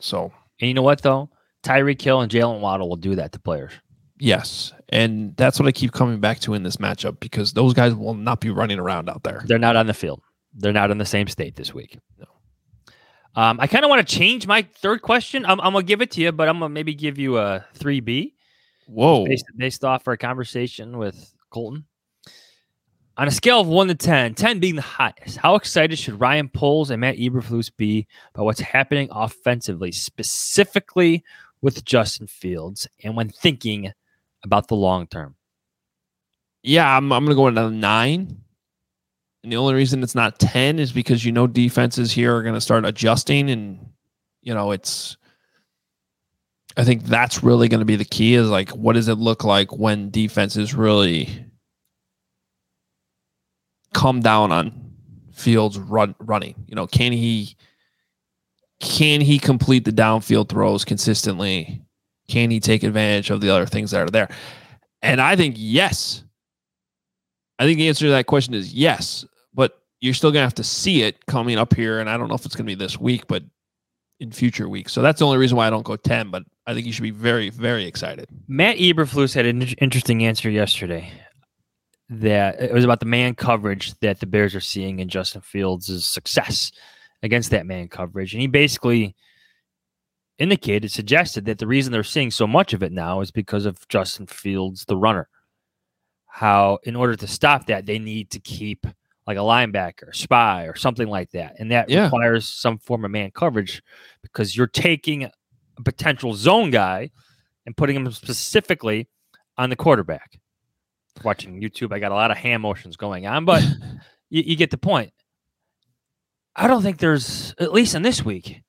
[0.00, 1.30] So And you know what though?
[1.64, 3.72] Tyreek Hill and Jalen Waddle will do that to players.
[4.20, 7.94] Yes, and that's what I keep coming back to in this matchup because those guys
[7.94, 9.42] will not be running around out there.
[9.46, 10.20] They're not on the field.
[10.54, 11.98] They're not in the same state this week.
[13.36, 15.44] Um, I kind of want to change my third question.
[15.44, 18.00] I'm, I'm gonna give it to you, but I'm gonna maybe give you a three
[18.00, 18.34] B.
[18.86, 21.84] Whoa, based, based off our conversation with Colton.
[23.16, 26.48] On a scale of one to 10, 10 being the highest, how excited should Ryan
[26.48, 31.22] Poles and Matt Eberflus be about what's happening offensively, specifically
[31.60, 33.92] with Justin Fields, and when thinking
[34.44, 35.34] about the long term?
[36.62, 38.36] yeah, I'm I'm gonna go into nine.
[39.42, 42.60] And the only reason it's not 10 is because you know defenses here are gonna
[42.60, 43.78] start adjusting and
[44.42, 45.16] you know it's
[46.76, 49.72] I think that's really gonna be the key is like what does it look like
[49.76, 51.46] when defenses really
[53.94, 54.88] come down on
[55.32, 56.54] Fields run running?
[56.66, 57.56] You know, can he
[58.78, 61.82] can he complete the downfield throws consistently?
[62.30, 64.28] Can he take advantage of the other things that are there?
[65.02, 66.24] And I think yes.
[67.58, 70.54] I think the answer to that question is yes, but you're still going to have
[70.54, 72.00] to see it coming up here.
[72.00, 73.42] And I don't know if it's going to be this week, but
[74.20, 74.92] in future weeks.
[74.92, 77.02] So that's the only reason why I don't go 10, but I think you should
[77.02, 78.28] be very, very excited.
[78.46, 81.10] Matt Eberflus had an interesting answer yesterday.
[82.10, 86.04] That it was about the man coverage that the Bears are seeing in Justin Fields'
[86.04, 86.72] success
[87.22, 89.14] against that man coverage, and he basically
[90.40, 93.86] indicated, suggested that the reason they're seeing so much of it now is because of
[93.88, 95.28] Justin Fields, the runner.
[96.26, 98.86] How, in order to stop that, they need to keep
[99.26, 102.04] like a linebacker, spy, or something like that, and that Yeah.
[102.04, 103.82] requires some form of man coverage
[104.22, 105.30] because you're taking a
[105.84, 107.10] potential zone guy
[107.66, 109.08] and putting him specifically
[109.58, 110.40] on the quarterback.
[111.22, 113.62] Watching YouTube, I got a lot of hand motions going on, but
[114.30, 115.12] you, you get the point.
[116.56, 118.62] I don't think there's, at least in this week,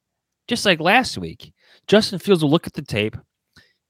[0.48, 1.54] just like last week,
[1.88, 3.16] Justin Fields will look at the tape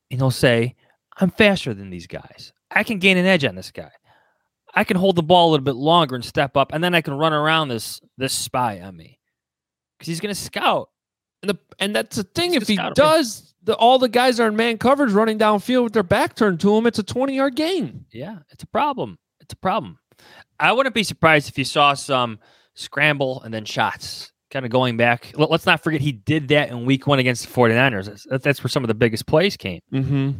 [0.09, 0.75] and he'll say,
[1.17, 2.53] I'm faster than these guys.
[2.69, 3.91] I can gain an edge on this guy.
[4.73, 7.01] I can hold the ball a little bit longer and step up, and then I
[7.01, 9.19] can run around this this spy on me.
[9.97, 10.89] Because he's gonna scout.
[11.41, 12.53] And the and that's the thing.
[12.53, 15.93] He's If he does, the, all the guys are in man coverage running downfield with
[15.93, 16.87] their back turned to him.
[16.87, 18.05] It's a 20 yard gain.
[18.11, 19.17] Yeah, it's a problem.
[19.41, 19.99] It's a problem.
[20.59, 22.39] I wouldn't be surprised if you saw some
[22.75, 25.31] scramble and then shots kind of going back.
[25.35, 28.05] Let- Let's not forget he did that in week one against the 49ers.
[28.05, 29.81] That's- That's where some of the biggest plays came.
[29.93, 30.31] Mm-hmm.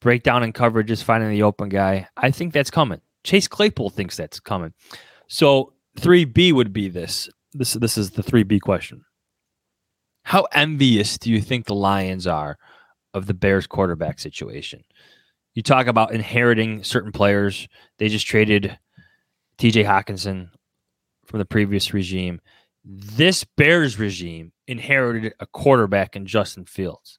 [0.00, 2.08] Breakdown in coverage is finding the open guy.
[2.16, 3.00] I think that's coming.
[3.24, 4.72] Chase Claypool thinks that's coming.
[5.28, 7.28] So 3B would be this.
[7.52, 9.04] This this is the 3B question.
[10.22, 12.58] How envious do you think the Lions are
[13.14, 14.84] of the Bears quarterback situation?
[15.54, 17.66] You talk about inheriting certain players.
[17.98, 18.78] They just traded
[19.58, 20.50] TJ Hockenson
[21.28, 22.40] from the previous regime.
[22.84, 27.18] This Bears regime inherited a quarterback in Justin Fields.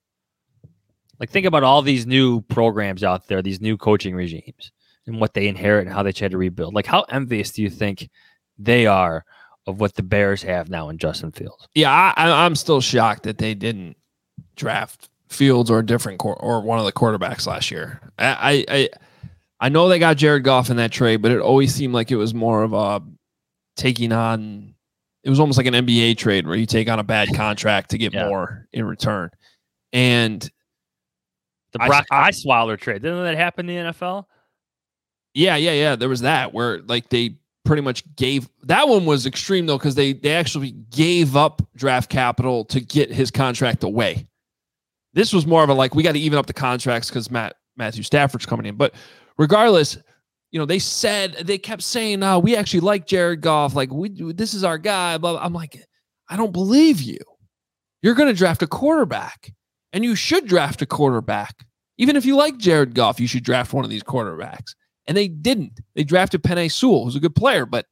[1.19, 4.71] Like, think about all these new programs out there, these new coaching regimes,
[5.05, 6.73] and what they inherit and how they try to rebuild.
[6.73, 8.09] Like, how envious do you think
[8.57, 9.25] they are
[9.67, 11.67] of what the Bears have now in Justin Fields?
[11.75, 13.97] Yeah, I, I'm still shocked that they didn't
[14.55, 18.01] draft Fields or a different quar- or one of the quarterbacks last year.
[18.17, 18.89] I I
[19.59, 22.15] I know they got Jared Goff in that trade, but it always seemed like it
[22.15, 23.01] was more of a
[23.79, 24.75] taking on.
[25.23, 27.97] It was almost like an NBA trade where you take on a bad contract to
[27.97, 28.27] get Yeah.
[28.27, 29.29] more in return.
[29.91, 30.41] And
[31.71, 33.01] The Brock I- Osweiler trade.
[33.01, 34.25] Didn't that happen in the NFL?
[35.33, 35.95] Yeah, yeah, yeah.
[35.95, 39.93] There was that where like they pretty much gave that one was extreme though because
[39.95, 44.25] they they actually gave up draft capital to get his contract away.
[45.13, 47.55] This was more of a like we got to even up the contracts because Matt
[47.77, 48.75] Matthew Stafford's coming in.
[48.75, 48.95] But
[49.37, 49.97] regardless,
[50.51, 53.75] you know they said they kept saying, "No, we actually like Jared Goff.
[53.75, 55.43] Like we this is our guy." Blah, blah.
[55.43, 55.83] I'm like,
[56.29, 57.19] I don't believe you.
[58.01, 59.51] You're going to draft a quarterback,
[59.93, 61.65] and you should draft a quarterback.
[61.97, 64.73] Even if you like Jared Goff, you should draft one of these quarterbacks
[65.09, 65.81] and they didn't.
[65.95, 67.87] They drafted Penei Sewell, who's a good player, but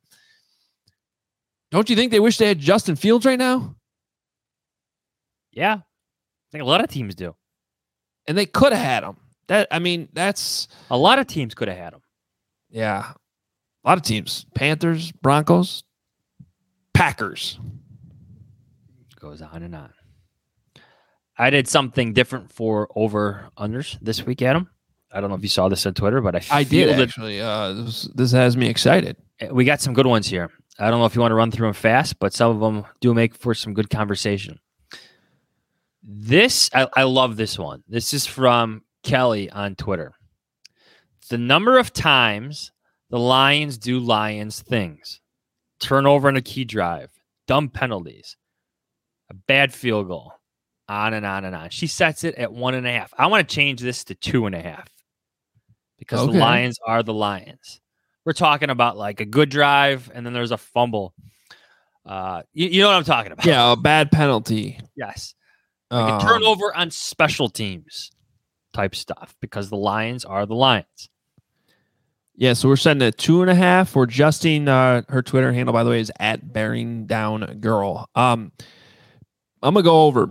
[1.72, 3.76] don't you think they wish they had Justin Fields right now?
[5.52, 5.74] Yeah.
[5.74, 7.36] I think a lot of teams do.
[8.28, 9.18] And they could have had him.
[9.48, 12.02] That I mean, that's A lot of teams could have had him.
[12.70, 13.14] Yeah.
[13.84, 14.46] A lot of teams.
[14.54, 15.84] Panthers, Broncos,
[16.94, 17.60] Packers.
[19.20, 19.94] Goes on and on.
[21.38, 24.70] I did something different for over unders this week, Adam.
[25.12, 27.40] I don't know if you saw this on Twitter, but I I did actually.
[27.40, 29.16] Uh, this, this has me excited.
[29.42, 30.50] Uh, We got some good ones here.
[30.80, 32.86] I don't know if you want to run through them fast, but some of them
[33.02, 34.60] do make for some good conversation.
[36.04, 37.84] This, I, I love this one.
[37.88, 40.14] This is from Kelly on Twitter.
[41.28, 42.72] The number of times
[43.10, 45.22] the Lions do Lions things
[45.80, 47.10] turnover in a key drive,
[47.48, 48.36] dumb penalties,
[49.30, 50.34] a bad field goal,
[50.90, 51.70] on and on and on.
[51.70, 53.14] She sets it at one and a half.
[53.18, 54.88] I want to change this to two and a half
[56.00, 56.34] because Okay.
[56.34, 57.82] the Lions are the Lions.
[58.26, 61.14] We're talking about like a good drive and then there's a fumble.
[62.06, 63.46] Uh, you, you know what I'm talking about?
[63.46, 64.80] Yeah, a bad penalty.
[64.96, 65.34] Yes.
[65.92, 68.12] Like Um, a turnover on special teams
[68.74, 71.10] type stuff because the Lions are the Lions.
[72.40, 73.96] Yeah, so we're setting at two and a half.
[73.96, 78.08] We're adjusting uh, her Twitter handle, by the way, is at bearing down girl.
[78.14, 78.52] Um,
[79.64, 80.30] I'm gonna go over.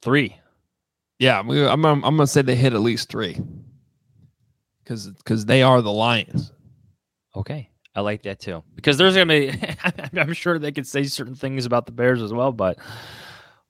[0.00, 0.36] Three.
[1.18, 3.36] Yeah, I'm gonna, I'm, I'm, gonna say they hit at least three
[4.84, 6.52] because because they are the Lions.
[7.34, 7.68] Okay.
[7.96, 9.52] I like that too because there's to be,
[10.20, 12.78] I'm sure they could say certain things about the Bears as well, but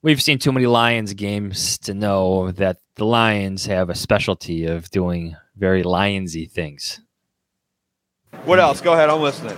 [0.01, 4.89] we've seen too many Lions games to know that the Lions have a specialty of
[4.91, 7.01] doing very Lionsy things.
[8.45, 8.81] What else?
[8.81, 9.09] Go ahead.
[9.09, 9.57] I'm listening.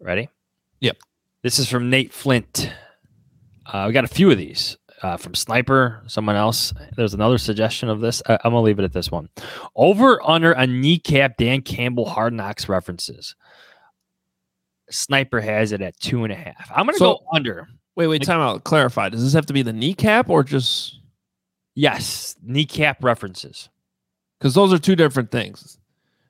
[0.00, 0.28] Ready?
[0.80, 0.96] Yep.
[1.42, 2.72] This is from Nate Flint.
[3.66, 6.72] Uh, we got a few of these uh, from Sniper, someone else.
[6.96, 8.22] There's another suggestion of this.
[8.26, 9.28] I- I'm going to leave it at this one.
[9.76, 13.34] Over under a kneecap Dan Campbell hard knocks references.
[14.90, 16.70] Sniper has it at two and a half.
[16.74, 17.68] I'm going to So- go under.
[17.98, 18.62] Wait, wait, time out.
[18.62, 19.08] Clarify.
[19.08, 21.00] Does this have to be the kneecap or just
[21.74, 23.68] Yes, kneecap references.
[24.38, 25.78] because those are two different things?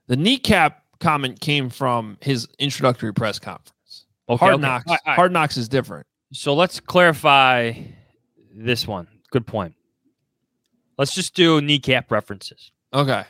[0.07, 4.07] The kneecap comment came from his introductory press conference.
[4.31, 4.63] Okay, hard okay.
[4.63, 4.85] knocks.
[4.89, 5.17] All right, all right.
[5.17, 6.07] Hard knocks is different.
[6.33, 7.75] So let's clarify
[8.55, 9.07] this one.
[9.31, 9.75] Good point.
[10.97, 12.73] Let's just do kneecap references.
[12.95, 13.25] Okay.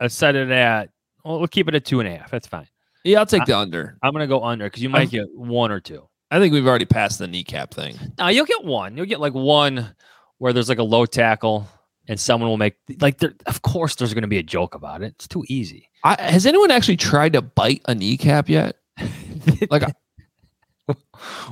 [0.00, 0.88] I set it at,
[1.22, 2.30] well, we'll keep it at two and a half.
[2.30, 2.66] That's fine.
[3.04, 3.98] Yeah, I'll take the under.
[4.02, 6.08] I'm going to go under because you might I've- get one or two.
[6.34, 7.96] I think we've already passed the kneecap thing.
[8.18, 8.96] No, you'll get one.
[8.96, 9.94] You'll get like one
[10.38, 11.68] where there's like a low tackle
[12.08, 15.00] and someone will make, like, there, of course, there's going to be a joke about
[15.00, 15.14] it.
[15.14, 15.90] It's too easy.
[16.02, 18.76] I, has anyone actually tried to bite a kneecap yet?
[19.70, 19.84] Like,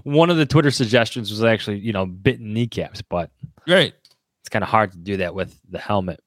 [0.02, 3.30] one of the Twitter suggestions was actually, you know, bitten kneecaps, but
[3.68, 3.94] right.
[4.40, 6.20] it's kind of hard to do that with the helmet.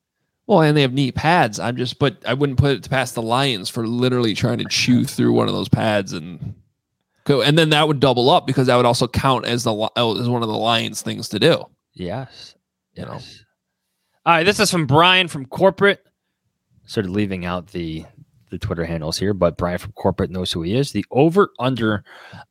[0.47, 1.59] Well, and they have knee pads.
[1.59, 5.03] I'm just, but I wouldn't put it past the Lions for literally trying to chew
[5.03, 6.55] through one of those pads and
[7.25, 7.41] go.
[7.41, 10.29] And then that would double up because that would also count as the oh, as
[10.29, 11.65] one of the Lions things to do.
[11.93, 12.55] Yes.
[12.93, 13.13] You know.
[13.13, 13.43] Yes.
[14.25, 14.43] All right.
[14.43, 16.03] This is from Brian from corporate.
[16.85, 18.05] Sort of leaving out the
[18.51, 20.91] the Twitter handles here, but Brian from corporate knows who he is.
[20.91, 22.03] The over under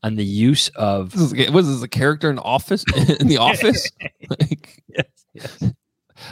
[0.03, 2.85] on the use of This is, was this a character in Office
[3.21, 3.91] in the Office?
[4.31, 5.73] like, yes, yes.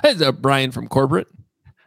[0.03, 1.29] hey, uh, Brian from corporate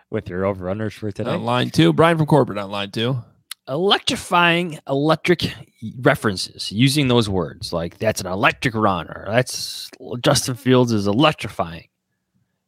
[0.10, 1.30] with your over unders for today.
[1.30, 1.93] on line two.
[1.93, 3.22] Brian from corporate on line two.
[3.68, 5.53] Electrifying electric
[6.01, 9.89] references using those words like that's an electric run or that's
[10.22, 11.88] Justin Fields is electrifying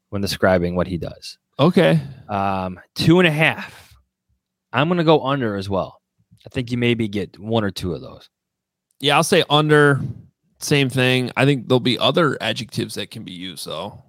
[0.10, 1.38] when describing what he does.
[1.60, 2.00] Okay.
[2.30, 3.96] Um, two and a half.
[4.74, 6.02] I'm gonna go under as well.
[6.46, 8.30] I think you maybe get one or two of those.
[9.00, 10.02] Yeah, I'll say under.
[10.60, 11.32] Same thing.
[11.38, 14.04] I think there'll be other adjectives that can be used though,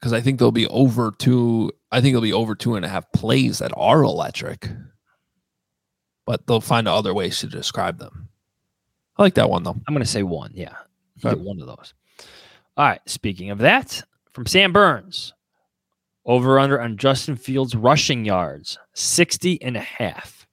[0.00, 1.72] because I think there'll be over two.
[1.92, 4.68] I think there'll be over two and a half plays that are electric,
[6.30, 8.28] but they'll find other ways to describe them.
[9.16, 9.74] I like that one though.
[9.88, 10.52] I'm gonna say one.
[10.54, 10.76] Yeah,
[11.20, 11.92] get one of those.
[12.76, 13.00] All right.
[13.04, 14.00] Speaking of that,
[14.32, 15.34] from Sam Burns,
[16.24, 20.46] over under on Justin Fields rushing yards, 60 and a half.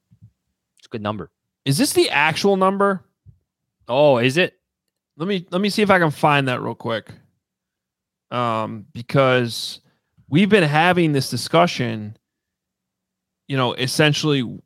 [0.79, 1.29] It's a good number.
[1.63, 3.05] Is this the actual number?
[3.87, 4.55] Oh, is it?
[5.15, 7.11] Let me let me see if I can find that real quick.
[8.31, 9.79] Um, because
[10.27, 12.17] we've been having this discussion,
[13.47, 14.59] you know, essentially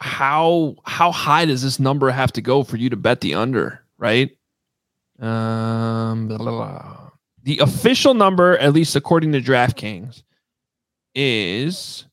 [0.00, 3.84] how how high does this number have to go for you to bet the under,
[3.98, 4.30] right?
[5.18, 7.10] Um blah, blah, blah.
[7.42, 10.22] the official number, at least according to DraftKings,
[11.14, 12.04] is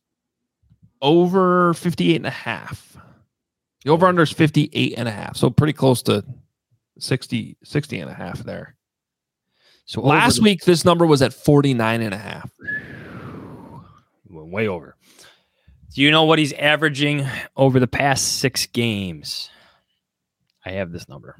[1.01, 2.97] over 58 and a half.
[3.83, 5.37] The over under is 58 and a half.
[5.37, 6.25] So pretty close to
[6.97, 8.75] 60, 60 and a half there.
[9.85, 12.49] So Last the- week, this number was at 49 and a half.
[14.27, 14.95] Went way over.
[15.95, 17.25] Do you know what he's averaging
[17.55, 19.49] over the past six games?
[20.65, 21.37] I have this number.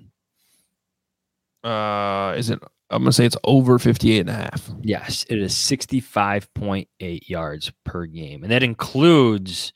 [1.61, 2.59] Uh, is it?
[2.89, 4.71] I'm going to say it's over 58 and a half.
[4.81, 6.87] Yes, it is 65.8
[7.27, 8.43] yards per game.
[8.43, 9.73] And that includes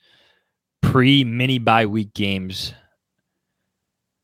[0.80, 2.72] pre mini bye week games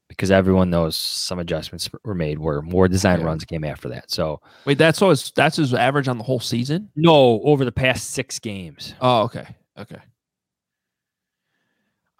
[0.08, 3.26] because everyone knows some adjustments were made where more design Yeah.
[3.26, 4.10] runs came after that.
[4.10, 6.88] So, Wait, that's so that's his average on the whole season?
[6.96, 8.94] no, over the past six games.
[9.02, 9.44] Oh, okay.
[9.76, 9.98] Okay.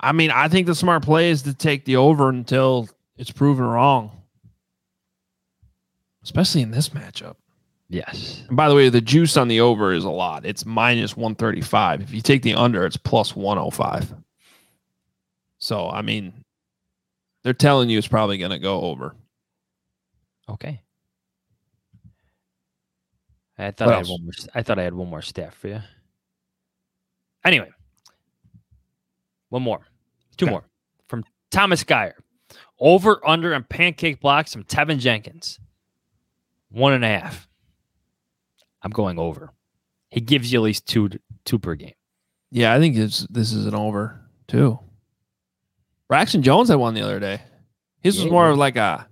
[0.01, 3.65] I mean, I think the smart play is to take the over until it's proven
[3.65, 4.11] wrong,
[6.23, 7.37] especially in this matchup.
[7.89, 8.43] Yes.
[8.49, 10.45] And by the way, the juice on the over is a lot.
[10.45, 12.03] It's minus 135.
[12.03, 14.13] If you take the under, it's plus 105.
[15.59, 16.33] So, I mean,
[17.43, 19.15] they're telling you it's probably going to go over.
[20.49, 20.83] Okay.
[23.59, 24.33] I thought I had one more.
[24.55, 25.81] I thought I had one more stat for you.
[27.45, 27.71] Anyway,
[29.49, 29.81] one more,
[30.37, 30.51] two Okay.
[30.53, 30.65] more
[31.09, 32.17] from Thomas Geyer.
[32.79, 35.59] Over under and pancake blocks from Teven Jenkins.
[36.71, 37.49] One and a half.
[38.83, 39.51] I'm going over.
[40.11, 41.11] He gives you at least two
[41.45, 41.95] two per game.
[42.51, 44.79] Yeah, I think it's, this is an over too.
[46.09, 47.41] Braxton Jones had one the other day.
[48.03, 49.09] His Yeah, was more of like a.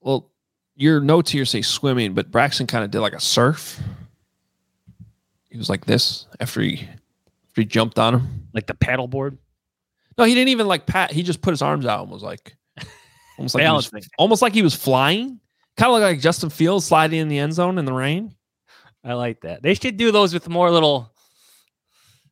[0.00, 0.30] Well,
[0.74, 3.80] your notes here say swimming, but Braxton kind of did like a surf.
[5.50, 6.88] He was like this after he
[7.56, 8.48] he jumped on him.
[8.52, 9.38] Like the paddleboard.
[10.18, 11.10] No, he didn't even like pat.
[11.12, 12.56] He just put his arms out and was like,
[13.38, 15.40] almost like he was, almost like he was flying.
[15.76, 18.34] Kind of like Justin Fields sliding in the end zone in the rain.
[19.04, 19.62] I like that.
[19.62, 21.12] They should do those with more little.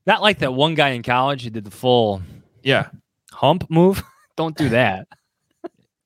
[0.07, 2.23] Not like that one guy in college who did the full
[2.63, 2.89] Yeah,
[3.33, 4.03] hump move.
[4.37, 5.07] Don't do that.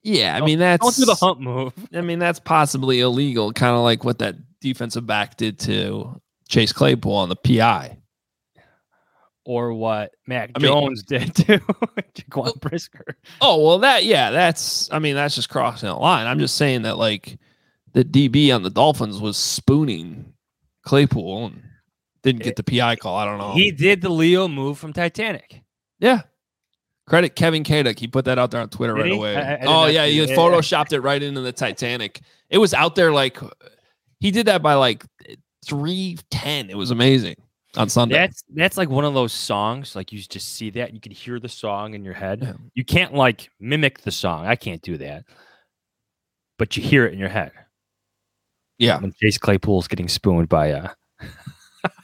[0.02, 0.36] yeah.
[0.36, 1.72] I mean, that's Don't do the hump move.
[1.94, 6.72] I mean, that's possibly illegal, kind of like what that defensive back did to Chase
[6.72, 7.96] Claypool on the PI.
[9.48, 11.58] Or what Mac I mean- Jones did to
[12.14, 13.16] Jaquan Brisker.
[13.40, 16.26] Oh well, that yeah, that's I mean that's just crossing the line.
[16.26, 17.38] I'm just saying that like
[17.94, 20.34] the DB on the Dolphins was spooning
[20.84, 21.62] Claypool and
[22.22, 23.16] didn't get the PI call.
[23.16, 23.52] I don't know.
[23.54, 25.62] He did the Leo move from Titanic.
[25.98, 26.20] yeah.
[27.06, 27.98] Credit Kevin Kaduk.
[27.98, 29.16] He put that out there on Twitter Did right he?
[29.16, 29.34] away.
[29.34, 30.28] I- I- oh yeah, he that.
[30.36, 32.20] photoshopped it right into the Titanic.
[32.50, 33.38] It was out there like
[34.20, 35.06] he did that by like
[35.64, 36.68] three ten.
[36.68, 37.36] It was amazing
[37.76, 38.14] on Sunday.
[38.14, 39.94] That's that's like one of those songs.
[39.94, 42.40] Like you just see that you can hear the song in your head.
[42.42, 42.52] Yeah.
[42.74, 44.46] You can't like mimic the song.
[44.46, 45.24] I can't do that.
[46.58, 47.52] But you hear it in your head.
[48.78, 48.98] yeah.
[49.00, 50.90] When Chase Claypool's getting spooned by a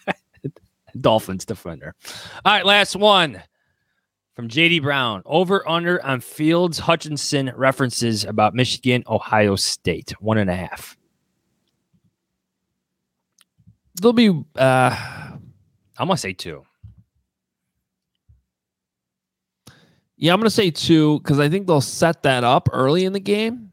[1.00, 1.94] Dolphins defender.
[2.44, 3.42] All right, last one
[4.36, 5.22] from JD Brown.
[5.26, 10.12] Over under on Fields Hutchinson references about Michigan, Ohio State.
[10.20, 10.96] One and a half.
[14.00, 15.23] There'll be uh
[15.98, 16.64] I'm gonna say two.
[20.16, 23.12] Yeah, I'm going to say two because I think they'll set that up early in
[23.12, 23.72] the game,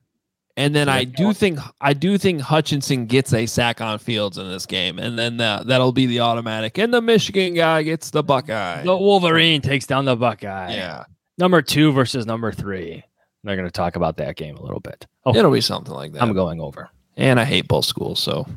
[0.57, 4.49] and then I do think I do think Hutchinson gets a sack on Fields in
[4.49, 8.23] this game, and then that that'll be the automatic, and the Michigan guy gets the
[8.23, 8.81] Buckeye.
[8.83, 10.73] The Wolverine takes down the Buckeye.
[10.73, 11.05] Yeah,
[11.37, 13.03] Number two versus number three.
[13.43, 15.05] They're gonna talk about that game a little bit.
[15.25, 16.23] Oh, it'll be something like that.
[16.23, 16.89] I'm going over.
[17.17, 18.47] and I hate both schools, so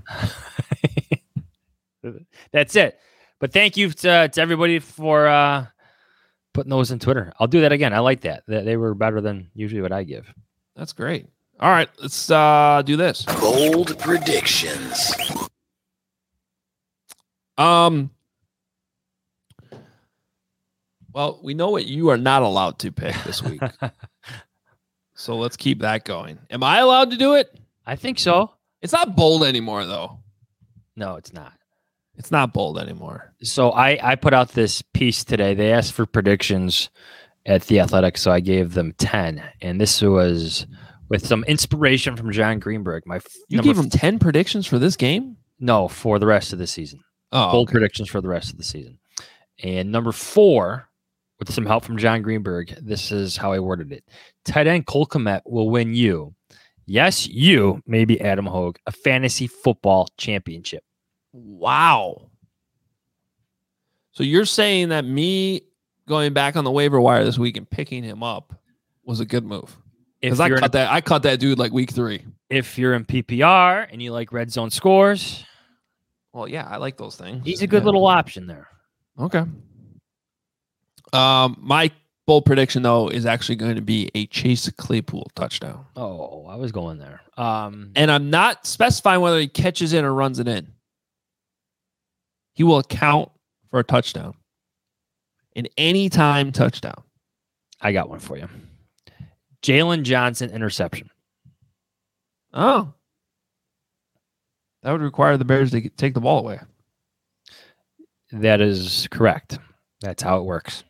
[2.52, 2.98] That's it.
[3.41, 5.66] But thank you to, to everybody for uh,
[6.53, 7.32] putting those in Twitter.
[7.39, 7.93] I'll do that again.
[7.93, 8.45] I like that.
[8.47, 10.32] They, they were better than usually what I give.
[10.76, 11.26] That's great.
[11.61, 13.22] All right, let's uh do this.
[13.41, 15.14] Bold predictions.
[17.57, 18.11] Um.
[21.12, 23.62] Well, we know what you are not allowed to pick this week.
[25.14, 26.41] so let's keep that going.
[26.51, 27.57] Am I allowed to do it?
[27.87, 28.51] I think so.
[28.82, 30.18] It's not bold anymore, though.
[30.97, 31.53] No, it's not.
[32.16, 33.32] It's not bold anymore.
[33.42, 35.54] So I I put out this piece today.
[35.54, 36.90] They asked for predictions
[37.46, 40.66] at the Athletic, so I gave them ten, and this was
[41.08, 43.02] with some inspiration from Jon Greenberg.
[43.06, 45.36] My f- You gave him 10 predictions for this game?
[45.60, 47.00] No, for the rest of the season.
[47.30, 47.72] Oh, Bold okay.
[47.72, 48.98] predictions for the rest of the season.
[49.62, 50.88] And number four,
[51.38, 54.02] with some help from Jon Greenberg, this is how I worded it.
[54.46, 56.34] Tight end Cole Kmet will win you.
[56.86, 60.82] Yes, you, maybe Adam Hoge, a fantasy football championship.
[61.37, 62.30] Wow.
[64.12, 65.62] So you're saying that me
[66.09, 68.55] going back on the waiver wire this week and picking him up
[69.05, 69.76] was a good move?
[70.20, 72.24] Because I you're cut in a- that I cut that dude like week three.
[72.49, 75.45] if you're in PPR and you like red zone scores,
[76.32, 77.45] Well, yeah, I like those things.
[77.45, 77.87] he's a good Yeah.
[77.87, 78.68] little option there.
[79.18, 79.43] Okay.
[81.12, 81.91] Um, my
[82.26, 86.72] bold prediction though is actually going to be a Chase Claypool touchdown, Oh, I was
[86.72, 87.20] going there.
[87.37, 90.72] Um, and I'm not specifying whether he catches in or runs it in.
[92.55, 93.30] He will account
[93.70, 94.34] for a touchdown,
[95.57, 97.02] an anytime touchdown.
[97.80, 98.48] I got one for you.
[99.62, 101.11] Jaylon Johnson interception.
[102.52, 102.92] Oh,
[104.82, 106.61] that would require the Bears to take the ball away.
[108.32, 109.59] That is correct.
[110.00, 110.84] That's how it works.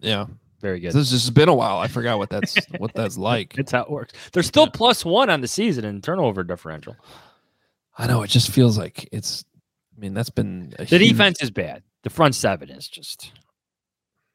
[0.00, 0.26] Yeah,
[0.60, 0.92] Very good.
[0.92, 1.78] this has been a while.
[1.78, 3.54] I forgot what that's what that's like.
[3.54, 4.12] That's how it works.
[4.32, 6.96] They're still plus one on the season in turnover differential.
[7.96, 9.44] I know it just feels like it's.
[9.96, 11.82] I mean, that's been The huge- defense is bad.
[12.02, 13.32] The front seven is just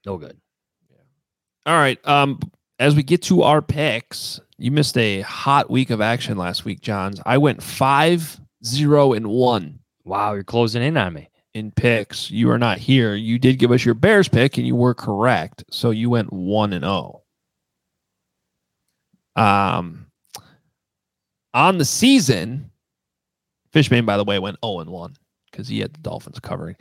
[0.06, 0.40] no good.
[0.90, 0.98] Yeah.
[1.66, 2.00] All right.
[2.08, 2.40] Um,
[2.80, 6.80] as we get to our picks, you missed a hot week of action last week,
[6.82, 7.22] Jahns.
[7.26, 11.30] I went five, zero, and one Wow, you're closing in on me.
[11.54, 12.32] in picks.
[12.32, 13.14] You are not here.
[13.16, 15.64] You did give us your Bears pick, and you were correct.
[15.72, 17.22] So you went one and zero.
[19.36, 20.08] Um,
[21.54, 22.72] on the season,
[23.72, 25.16] Fishman, by the way, went zero and one
[25.52, 26.76] because he had the Dolphins covering.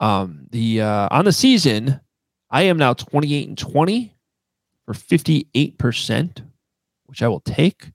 [0.00, 2.00] Um, the uh, on the season,
[2.50, 4.14] I am now twenty eight and twenty
[4.84, 6.44] for 58%,
[7.06, 7.90] which I will take.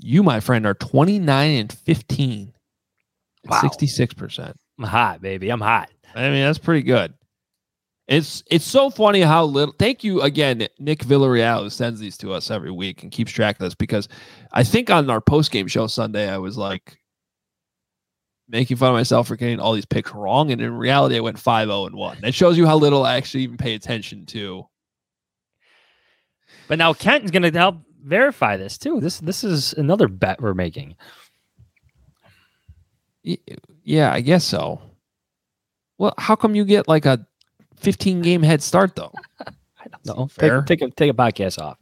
[0.00, 2.52] You, my friend, are 29 and 15.
[3.46, 3.60] Wow.
[3.60, 4.54] 66%.
[4.78, 5.50] I'm hot, baby.
[5.50, 5.90] I'm hot.
[6.14, 7.14] I mean, that's pretty good.
[8.08, 9.74] It's it's so funny how little.
[9.78, 13.56] Thank you again, Nick Villarreal, who sends these to us every week and keeps track
[13.56, 14.08] of this because
[14.52, 16.98] I think on our post game show Sunday, I was like
[18.48, 21.38] making fun of myself for getting all these picks wrong, and in reality, I went
[21.38, 22.18] 5 0 and 1.
[22.20, 24.66] That shows you how little I actually even pay attention to.
[26.68, 29.00] But now Kenton's going to help verify this too.
[29.00, 30.96] This this is another bet we're making.
[33.22, 34.80] Yeah, I guess so.
[35.98, 37.24] Well, how come you get like a
[37.76, 39.12] 15 game head start though?
[39.46, 40.26] I don't know.
[40.26, 40.62] fair.
[40.62, 41.78] Take, take a take a podcast off.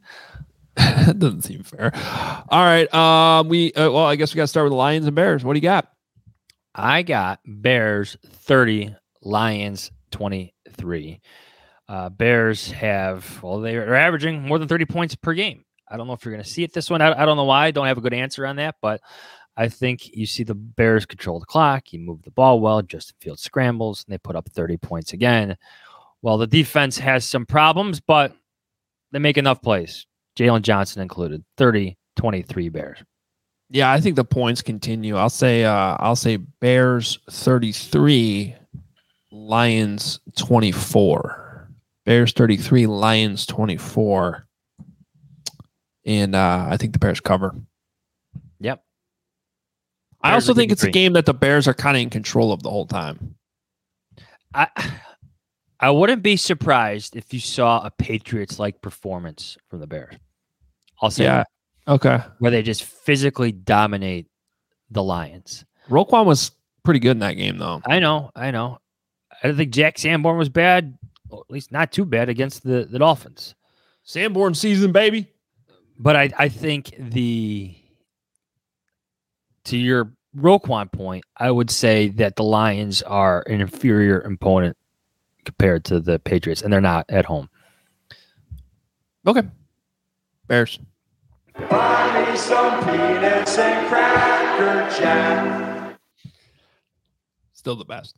[0.77, 1.93] that doesn't seem fair.
[2.49, 2.93] All right.
[2.95, 5.45] Um, we uh, well, I guess we got to start with the Lions and Bears.
[5.45, 5.91] What do you got?
[6.75, 11.21] I got Bears 30, Lions 23.
[11.89, 15.65] Uh, Bears have, well, they're averaging more than 30 points per game.
[15.89, 17.03] I don't know if you're going to see it this one.
[17.03, 17.67] I, I don't know why.
[17.67, 19.01] I don't have a good answer on that, but
[19.57, 21.93] I think you see the Bears control the clock.
[21.93, 22.81] You move the ball well.
[22.83, 25.57] Justin Fields scrambles, and they put up 30 points again.
[26.23, 28.33] Well, the defense has some problems, but
[29.11, 30.07] they make enough plays.
[30.39, 32.99] Jaylon Johnson included 30 23 Bears.
[33.71, 35.17] Yeah, I think the points continue.
[35.17, 38.55] I'll say uh I'll say Bears 33,
[39.31, 41.69] Lions 24.
[42.05, 44.47] Bears 33, Lions 24.
[46.05, 47.55] And uh I think the Bears cover.
[48.61, 48.83] Yep.
[50.23, 52.63] I also think it's a game that the Bears are kind of in control of
[52.63, 53.37] the whole time.
[54.53, 54.67] I
[55.79, 60.17] I wouldn't be surprised if you saw a Patriots like performance from the Bears.
[61.01, 61.37] I'll say Yeah.
[61.39, 61.47] that,
[61.91, 62.21] Okay.
[62.39, 64.29] where they just physically dominate
[64.91, 65.65] the Lions.
[65.89, 66.53] Roquan was
[66.85, 67.83] pretty good in that game though.
[67.85, 68.79] I know, I know.
[69.43, 70.97] I don't think Jack Sanborn was bad,
[71.29, 73.55] or at least not too bad against the, the Dolphins.
[74.05, 75.29] Sanborn season, baby.
[75.99, 77.77] But I, I think the
[79.65, 84.77] to your Roquan point, I would say that the Lions are an inferior opponent
[85.45, 87.49] compared to the Patriots, and they're not at home.
[89.27, 89.43] Okay.
[90.47, 90.79] Bears.
[91.69, 95.99] Buy me some peanuts and cracker jack.
[97.53, 98.17] Still the best.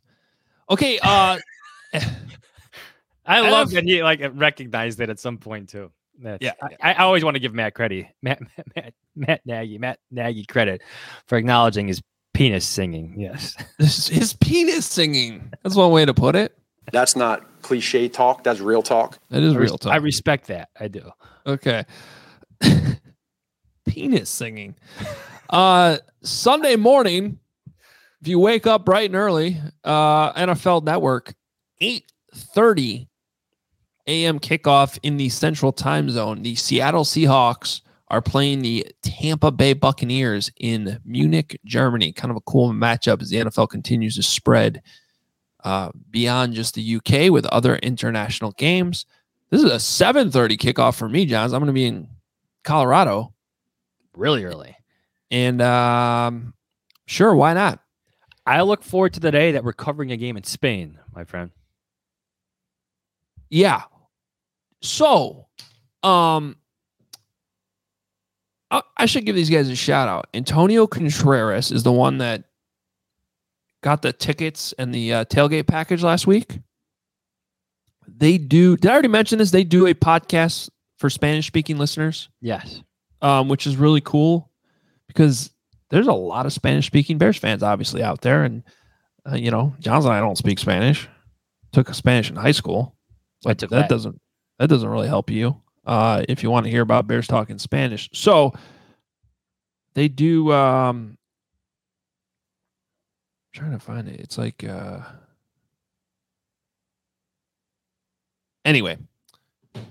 [0.69, 1.37] Okay, uh
[3.25, 5.91] I love that he like recognized it at some point too.
[6.19, 9.77] That's, Yeah, I, I always want to give Matt credit, Matt, Matt, Matt, Matt Nagy,
[9.77, 10.81] Matt Nagy credit
[11.25, 12.01] for acknowledging his
[12.33, 13.15] penis singing.
[13.17, 15.51] Yes, This is his penis singing.
[15.63, 16.57] That's one way to put it.
[16.91, 18.43] That's not cliche talk.
[18.43, 19.17] That's real talk.
[19.29, 19.93] That is real talk.
[19.93, 20.69] I respect that.
[20.79, 21.09] I do.
[21.47, 21.85] Okay.
[23.85, 24.75] Penis singing.
[25.49, 27.39] Uh Sunday morning,
[28.21, 31.33] if you wake up bright and early, uh NFL Network,
[31.81, 33.07] 8:30
[34.07, 34.39] a.m.
[34.39, 36.41] kickoff in the central time zone.
[36.41, 42.11] The Seattle Seahawks are playing the Tampa Bay Buccaneers in Munich, Germany.
[42.11, 44.81] Kind of a cool matchup as the NFL continues to spread
[45.63, 49.05] uh, beyond just the UK with other international games.
[49.49, 51.53] This is a 7:30 kickoff for me, Jahns.
[51.53, 52.07] I'm going to be in
[52.63, 53.33] Colorado,
[54.15, 54.75] Really early.
[55.31, 56.53] and um,
[57.07, 57.79] sure, why not?
[58.45, 61.51] I look forward to the day that we're covering a game in Spain, my friend.
[63.49, 63.83] Yeah.
[64.81, 65.47] So,
[66.03, 66.57] um,
[68.69, 70.27] I, I should give these guys a shout out.
[70.33, 72.43] Antonio Contreras is the one that
[73.81, 76.59] got the tickets and the uh, tailgate package last week.
[78.07, 78.75] They do.
[78.75, 79.51] Did I already mention this?
[79.51, 82.29] They do a podcast for Spanish speaking listeners.
[82.41, 82.81] Yes.
[83.23, 84.51] Um, which is really cool
[85.07, 85.49] because
[85.89, 88.43] there's a lot of Spanish speaking Bears fans obviously out there.
[88.43, 88.63] And,
[89.25, 91.07] uh, you know, Jahns and I don't speak Spanish.
[91.71, 92.97] Took Spanish in high school.
[93.47, 94.19] Took that doesn't
[94.59, 98.09] that doesn't really help you uh, if you want to hear about Bears talking Spanish.
[98.13, 98.53] So
[99.93, 100.51] they do.
[100.51, 101.17] Um,
[103.53, 104.19] trying to find it.
[104.19, 104.63] It's like.
[104.63, 104.99] Uh,
[108.65, 108.97] anyway,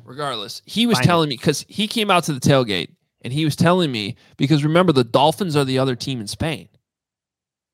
[0.04, 1.08] regardless, he was Find it.
[1.08, 2.90] telling me because he came out to the tailgate
[3.22, 6.68] and he was telling me because remember the Dolphins are the other team in Spain.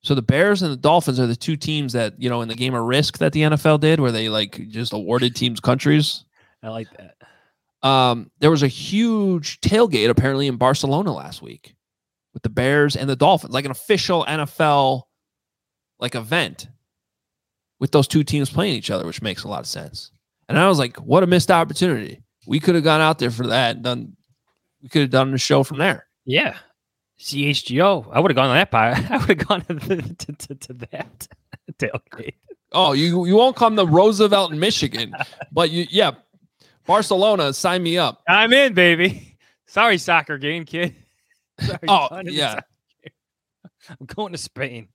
[0.03, 2.55] So the Bears and the Dolphins are the two teams that you know in the
[2.55, 6.25] game of Risk that the NFL did, where they like just awarded teams countries.
[6.63, 7.17] I like that.
[7.87, 11.75] Um, there was a huge tailgate apparently in Barcelona last week
[12.35, 15.03] with the Bears and the Dolphins, like an official NFL
[15.99, 16.69] like event
[17.81, 20.11] with those two teams playing each other, which makes a lot of sense.
[20.49, 22.21] And I was like, what a missed opportunity.
[22.47, 24.17] We could have gone out there for that and done
[24.83, 26.07] we could have done the show from there.
[26.25, 26.57] Yeah.
[27.21, 28.09] CHGO.
[28.13, 28.99] I would have gone to that part.
[29.11, 31.29] I would have gone to, the, to, to, to that
[31.79, 32.35] tailgate.
[32.71, 35.15] Oh, you you won't come to Roosevelt Michigan,
[35.51, 36.13] but you yeah,
[36.87, 38.23] Barcelona, sign me up.
[38.29, 39.39] I'm in, baby.
[39.67, 40.95] Sorry, soccer game, kid.
[41.61, 42.61] Sorry, Oh, son, it's a yeah.
[43.89, 44.89] I'm going to Spain.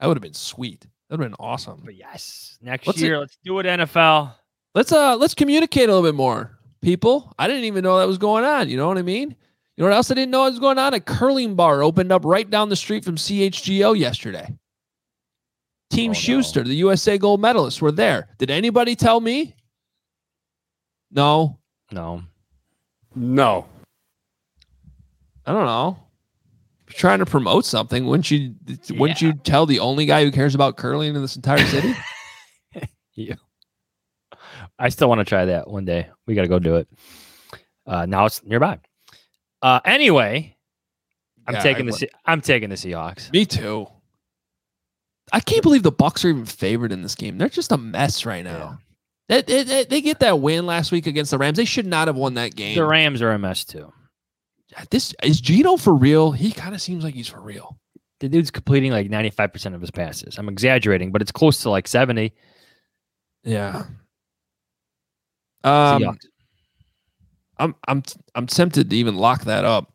[0.00, 0.80] That would have been sweet.
[1.08, 1.82] That would have been awesome.
[1.84, 4.34] But yes, next What's year, it- let's do it, NFL.
[4.74, 7.32] Let's uh let's communicate a little bit more, people.
[7.38, 8.68] I didn't even know that was going on.
[8.68, 9.34] You know what I mean?
[9.76, 10.94] You know what else I didn't know was going on?
[10.94, 14.56] A curling bar opened up right down the street from CHGO yesterday.
[15.90, 16.18] Team Oh, no.
[16.18, 18.28] Shuster, the USA gold medalists, were there.
[18.38, 19.54] Did anybody tell me?
[21.10, 21.58] No,
[21.90, 22.22] No.
[23.14, 23.66] No.
[25.46, 25.98] I don't know.
[26.88, 28.54] You're trying to promote something, wouldn't you?
[28.90, 31.94] Wouldn't you tell the only guy who cares about curling in this entire city?
[33.14, 33.34] You.
[34.78, 36.08] I still want to try that one day.
[36.26, 36.88] We got to go do it.
[37.86, 38.78] Uh, now it's nearby.
[39.62, 40.56] Uh, anyway,
[41.46, 43.32] I'm Yeah, taking I the Se- I'm taking the Seahawks.
[43.32, 43.88] Me too.
[45.32, 47.38] I can't believe the Bucks are even favored in this game.
[47.38, 48.78] They're just a mess right now.
[49.28, 51.56] They, they, they- they get that win last week against the Rams.
[51.56, 52.76] They should not have won that game.
[52.76, 53.92] The Rams are a mess too.
[54.90, 56.30] This is Geno for real.
[56.30, 57.78] He kind of seems like he's for real.
[58.20, 60.38] The dude's completing like 95% of his passes.
[60.38, 62.32] I'm exaggerating, but it's close to like 70.
[63.44, 63.84] Yeah.
[65.64, 66.18] Um, Seahawks.
[67.58, 68.02] I'm I'm
[68.34, 69.92] I'm tempted to even lock that up.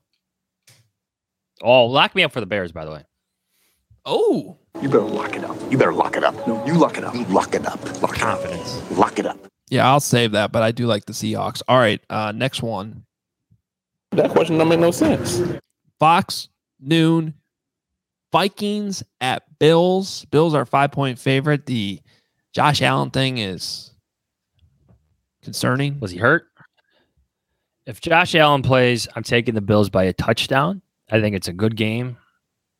[1.61, 3.03] Oh, lock me up for the Bears, by the way.
[4.05, 5.55] Oh, You better lock it up.
[5.71, 6.35] You better lock it up.
[6.45, 7.15] No, you lock it up.
[7.15, 7.81] You lock it up.
[8.01, 8.37] Lock it up.
[8.41, 8.91] Confidence.
[8.91, 9.37] Lock it up.
[9.69, 11.61] yeah, I'll save that, but I do like the Seahawks.
[11.69, 13.05] All right, uh, next one.
[14.11, 15.41] That question don't make no sense.
[15.99, 16.49] Fox
[16.81, 17.33] noon.
[18.33, 20.25] Vikings at Bills.
[20.25, 21.65] Bills are five point favorite.
[21.65, 22.01] The
[22.51, 23.92] Josh Allen thing is
[25.43, 25.99] concerning.
[25.99, 26.47] Was he hurt?
[27.85, 30.81] If Josh Allen plays, I'm taking the Bills by a touchdown.
[31.11, 32.17] I think it's a good game,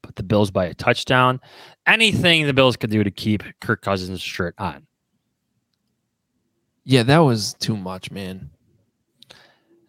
[0.02, 1.42] but the Bills by a touchdown.
[1.86, 4.88] Anything the Bills could do to keep Kirk Cousins' shirt on.
[6.86, 8.50] Yeah, that was too much, man.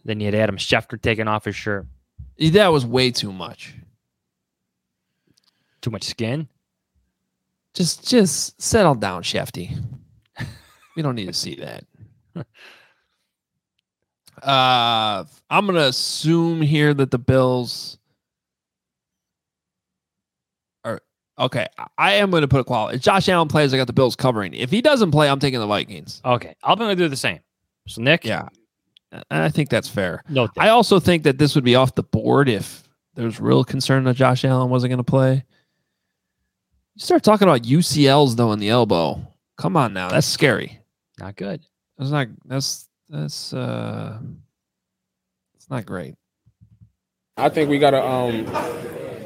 [0.05, 1.87] Then you had Adam Schefter taking off his shirt.
[2.39, 3.75] That was way too much.
[5.81, 6.49] Too much skin.
[7.75, 9.77] Just just settle down, Shefty.
[10.97, 11.85] we don't need to see that.
[14.43, 17.99] Uh I'm gonna assume here that the Bills
[20.85, 21.01] are
[21.39, 21.67] Okay,
[21.99, 22.97] I- am going to put a quality.
[22.97, 24.55] If Josh Allen plays, I got the Bills covering.
[24.55, 26.21] If he doesn't play, I'm taking the Vikings.
[26.25, 27.41] Okay, I'm going to do the same.
[27.89, 28.49] So Nick, Yeah,
[29.31, 30.23] I think that's fair.
[30.29, 32.83] no, I also think that this would be off the board if
[33.15, 35.45] there's real concern that Josh Allen wasn't going to play.
[36.95, 39.21] You start talking about UCLs though in the elbow.
[39.59, 40.81] Come on now, that's scary.
[41.19, 41.63] not good.
[41.99, 42.29] That's not.
[42.45, 44.19] That's that's uh,
[45.55, 46.15] it's not great.
[47.37, 48.47] I think we gotta um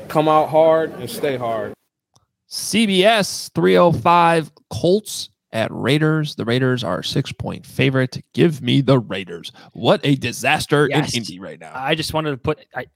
[0.08, 1.74] come out hard and stay hard.
[2.50, 6.34] CBS 305 Colts at Raiders.
[6.34, 8.22] The Raiders are six point favorite.
[8.32, 9.52] Give me the Raiders.
[9.72, 11.12] What a disaster Yes.
[11.14, 11.72] in Indy right now.
[11.74, 12.86] I just wanted to put I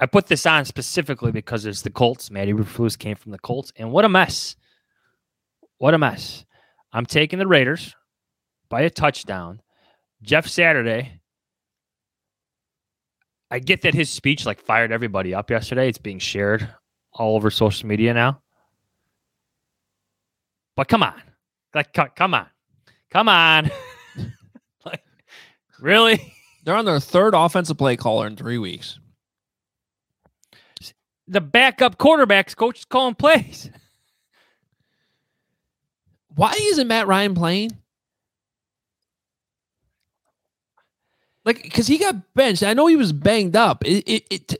[0.00, 2.30] I put this on specifically because it's the Colts.
[2.30, 4.54] Matt Eberflus came from the Colts, and what a mess!
[5.78, 6.44] What a mess!
[6.92, 7.96] I'm taking the Raiders
[8.68, 9.60] by a touchdown.
[10.22, 11.20] Jeff Saturday.
[13.50, 15.88] I get that his speech like fired everybody up yesterday.
[15.88, 16.68] It's being shared
[17.12, 18.42] all over social media now.
[20.76, 21.20] But come on,
[21.74, 22.46] like come on,
[23.10, 23.70] come on,
[24.84, 25.02] like
[25.80, 26.34] really.
[26.64, 28.98] They're on their third offensive play caller in three weeks.
[31.26, 33.70] the backup quarterbacks coach is calling plays.
[36.34, 37.70] Why isn't Matt Ryan playing?
[41.48, 42.62] Like, because he got benched.
[42.62, 43.84] I know he was banged up.
[43.86, 44.54] It, it, it,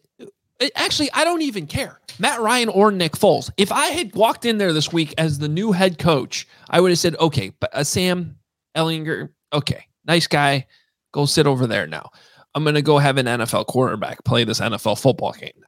[0.58, 2.00] it- actually, I don't even care.
[2.18, 3.50] Matt Ryan or Nick Foles.
[3.56, 6.90] If I had walked in there this week as the new head coach, I would
[6.90, 8.36] have said, okay, but uh, Sam
[8.76, 10.66] Ehlinger, okay, nice guy.
[11.12, 12.10] Go sit over there now.
[12.54, 15.66] I'm going to go have an NFL quarterback play this NFL football game now.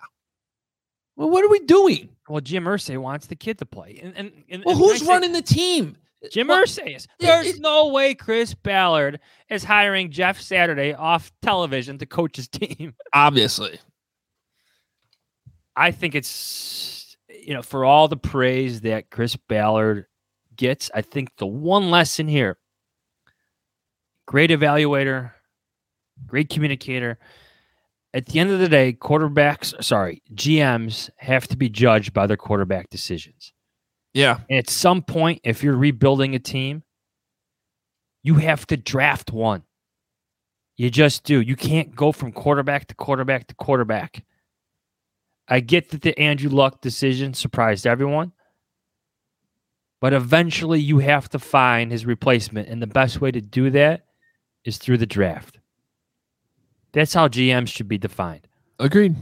[1.17, 2.09] Well, what are we doing?
[2.29, 5.07] Well, Jim Irsay wants the kid to play, and and, and Well, and who's say-
[5.07, 5.97] running the team?
[6.31, 7.07] Jim Well, Irsay is.
[7.19, 12.37] yeah, There's it- no way Chris Ballard is hiring Jeff Saturday off television to coach
[12.37, 12.95] his team.
[13.15, 13.79] Obviously.
[15.77, 20.07] I think it's you know for all the praise that Chris Ballard
[20.57, 22.59] gets, I think the one lesson here:
[24.27, 25.33] great evaluator,
[26.27, 27.19] great communicator.
[28.13, 32.37] At the end of the day, quarterbacks, sorry, GMs have to be judged by their
[32.37, 33.53] quarterback decisions.
[34.13, 34.41] Yeah.
[34.49, 36.83] And at some point, if you're rebuilding a team,
[38.23, 39.63] you have to draft one.
[40.77, 41.41] You just do.
[41.41, 44.25] You can't go from quarterback to quarterback to quarterback.
[45.49, 48.33] I get that the Andrew Luck decision surprised everyone,
[50.01, 52.69] but eventually you have to find his replacement.
[52.69, 54.07] And the best way to do that
[54.65, 55.59] is through the draft.
[56.93, 58.47] That's how GMs should be defined.
[58.79, 59.17] Agreed.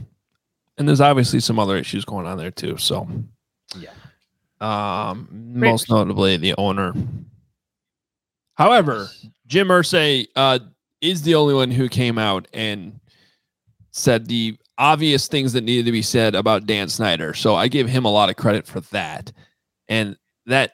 [0.77, 2.77] And there's obviously some other issues going on there too.
[2.77, 3.07] So,
[3.77, 3.91] Yeah.
[4.61, 6.93] Um, most notably the owner.
[8.55, 9.09] However,
[9.47, 10.59] Jim Irsay uh,
[11.01, 12.99] is the only one who came out and
[13.91, 17.33] said the obvious things that needed to be said about Dan Snyder.
[17.33, 19.31] So I give him a lot of credit for that,
[19.87, 20.73] and that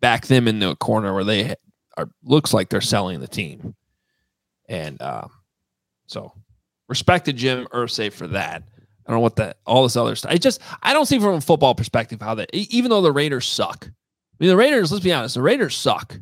[0.00, 1.54] backed them into a corner where they
[1.96, 3.74] are looks like they're selling the team,
[4.68, 5.26] and uh,
[6.06, 6.32] so
[7.24, 8.62] to Jim Irsay for that.
[9.08, 10.30] I don't know what that all this other stuff.
[10.30, 13.46] I just I don't see from a football perspective how that even though the Raiders
[13.46, 13.86] suck.
[13.86, 16.16] I mean the Raiders, let's be honest, the Raiders suck.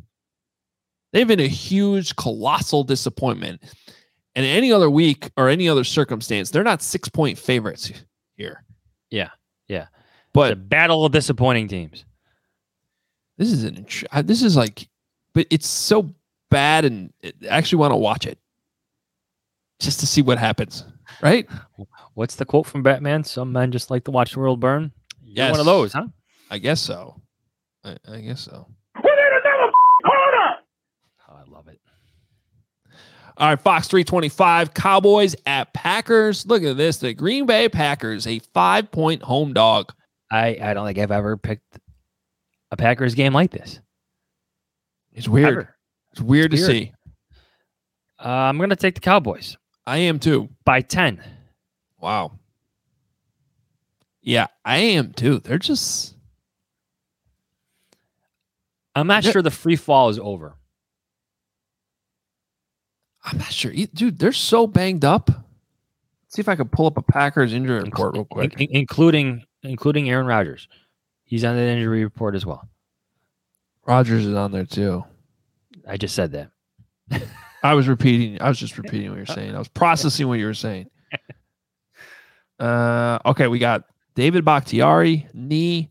[1.12, 3.62] They've been a huge, colossal disappointment.
[4.34, 7.90] And any other week or any other circumstance, they're not six point favorites
[8.36, 8.62] here.
[9.10, 9.30] Yeah.
[9.66, 9.86] Yeah.
[10.32, 12.04] But the battle of disappointing teams.
[13.38, 13.86] This is an
[14.24, 14.88] this is like,
[15.32, 16.10] but it's so
[16.50, 18.38] bad, and I actually want to watch it
[19.80, 20.84] just to see what happens.
[21.22, 21.48] Right?
[22.16, 23.24] What's the quote from Batman?
[23.24, 24.90] Some men just like to watch the world burn.
[25.22, 26.06] You're one of those, huh?
[26.50, 27.20] I guess so.
[27.84, 28.66] I, I guess so.
[28.96, 30.54] Oh,
[31.28, 31.78] I love it.
[33.36, 36.46] All right, Fox 325, Cowboys at Packers.
[36.46, 36.96] Look at this.
[36.98, 39.92] The Green Bay Packers, a five point home dog.
[40.30, 41.78] I, I don't think I've ever picked
[42.70, 43.78] a Packers game like this.
[45.12, 45.48] It's weird.
[45.48, 45.76] Ever.
[46.12, 46.84] It's weird It's to weird.
[46.86, 46.92] see.
[48.24, 50.48] Uh, I'm going to take the Cowboys I am too.
[50.64, 51.22] by 10.
[52.06, 52.38] Wow.
[54.22, 55.40] Yeah, I am too.
[55.40, 56.14] They're just
[58.94, 59.32] I'm not Yeah.
[59.32, 60.54] sure the free fall is over.
[63.24, 63.72] I'm not sure.
[63.72, 65.30] Dude, they're so banged up.
[65.30, 68.52] Let's see if I can pull up a Packers injury report real quick.
[68.52, 70.68] In- in- including including Aaron Rodgers.
[71.24, 72.68] He's on the injury report as well.
[73.84, 75.04] Rodgers is on there too.
[75.88, 76.50] I just said that.
[77.64, 78.40] I was repeating.
[78.40, 79.56] I was just repeating what you're saying.
[79.56, 80.88] I was processing what you were saying.
[82.58, 83.84] Uh, okay, we got
[84.14, 85.90] David Bakhtiari, knee,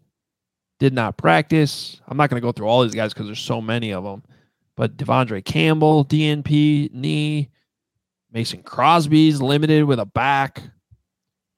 [0.80, 2.02] did not practice.
[2.08, 4.24] I'm not going to go through all these guys because there's so many of them.
[4.76, 7.50] But De'Vondre Campbell, DNP, knee.
[8.32, 10.62] Mason Crosby's limited with a back.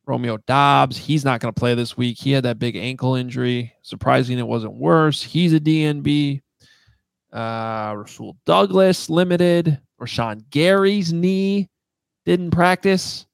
[0.06, 2.18] Romeo Doubs, he's not going to play this week.
[2.18, 3.74] He had that big ankle injury.
[3.82, 5.22] Surprising it wasn't worse.
[5.22, 6.42] He's a DNB.
[7.34, 9.80] Uh, Rasul Douglas, limited.
[10.00, 11.68] Rashan Gary's knee
[12.26, 13.27] didn't practice.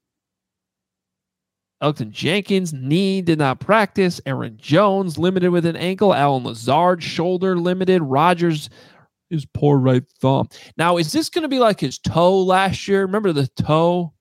[1.82, 4.20] Elgton Jenkins, knee did not practice.
[4.26, 6.14] Aaron Jones, limited with an ankle.
[6.14, 8.02] Allen Lazard, shoulder limited.
[8.02, 8.70] Rodgers,
[9.28, 10.48] his poor right thumb.
[10.76, 13.02] Now, is this going to be like his toe last year?
[13.02, 14.14] Remember the toe?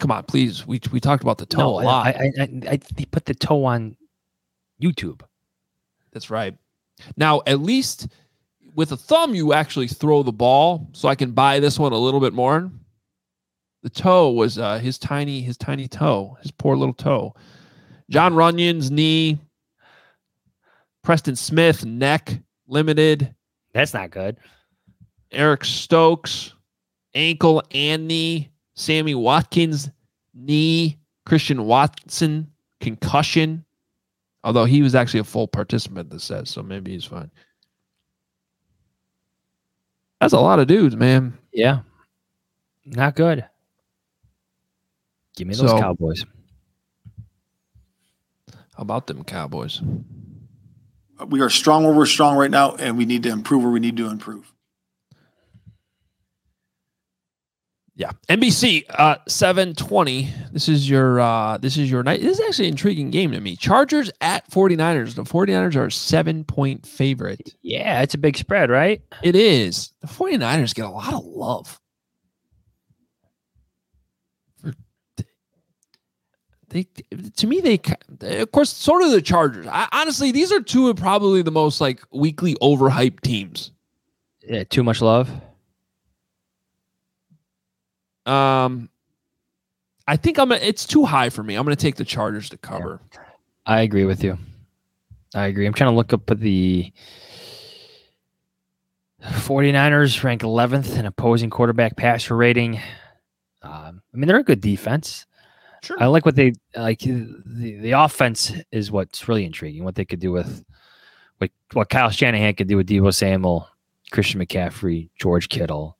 [0.00, 0.66] Come on, please.
[0.66, 2.06] We, we talked about the toe No, a lot.
[2.06, 3.96] I, I, I, I, they put the toe on
[4.82, 5.22] YouTube.
[6.12, 6.56] That's right.
[7.16, 8.08] Now, at least
[8.74, 11.98] with a thumb, you actually throw the ball, so I can buy this one a
[11.98, 12.70] little bit more.
[13.82, 17.34] The toe was uh, his tiny, his tiny toe, his poor little toe.
[18.10, 19.38] Jon Runyan's knee.
[21.02, 23.34] Preston Smith neck limited.
[23.72, 24.36] That's not good.
[25.32, 26.54] Eric Stokes
[27.14, 28.50] ankle and knee.
[28.74, 29.90] Sammy Watkins
[30.34, 30.98] knee.
[31.24, 32.50] Christian Watson
[32.80, 33.64] concussion.
[34.42, 37.30] Although he was actually a full participant, this says, so maybe he's fine.
[40.20, 41.36] That's a lot of dudes, man.
[41.52, 41.80] Yeah.
[42.84, 43.44] Not good.
[45.40, 46.22] Give me those So- Cowboys.
[48.76, 49.80] How about them Cowboys?
[51.28, 53.80] We are strong where we're strong right now, and we need to improve where we
[53.80, 54.52] need to improve.
[57.96, 58.12] Yeah.
[58.28, 60.30] NBC uh 720.
[60.52, 62.20] This is your uh this is your night.
[62.20, 63.56] This is actually an intriguing game to me.
[63.56, 65.14] Chargers at 49ers.
[65.14, 67.54] The 49ers are a 7-point favorite.
[67.62, 69.00] Yeah, it's a big spread, right?
[69.22, 69.92] It is.
[70.02, 71.80] The 49ers get a lot of love.
[76.70, 76.86] They
[77.36, 77.80] to me they
[78.40, 79.66] of course sort of the Chargers.
[79.66, 83.72] I, honestly, these are two of probably the most like weekly overhyped teams.
[84.42, 85.28] Yeah, too much love.
[88.24, 88.88] Um
[90.06, 91.54] I think I'm a, it's too high for me.
[91.54, 93.00] I'm going to take the Chargers to cover.
[93.64, 94.38] I agree with you.
[95.36, 95.66] I agree.
[95.66, 96.92] I'm trying to look up the
[99.22, 102.80] 49ers rank 11th in opposing quarterback passer rating.
[103.62, 105.26] Um, I mean, they're a good defense.
[105.82, 106.02] Sure.
[106.02, 107.00] I like what they like.
[107.00, 109.84] The, the offense is what's really intriguing.
[109.84, 110.64] What they could do with
[111.38, 113.68] what what Kyle Shanahan could do with Deebo Samuel,
[114.10, 115.96] Christian McCaffrey, George Kittle,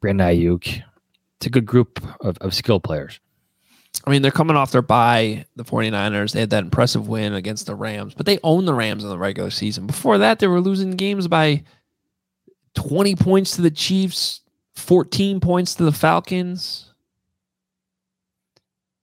[0.00, 0.82] Brandon Aiyuk.
[1.36, 3.20] It's a good group of, of skill players.
[4.04, 6.32] I mean, they're coming off their bye, the 49ers.
[6.32, 9.18] They had that impressive win against the Rams, but they owned the Rams in the
[9.18, 9.86] regular season.
[9.86, 11.62] Before that, they were losing games by
[12.74, 14.42] 20 points to the Chiefs,
[14.76, 16.87] 14 points to the Falcons.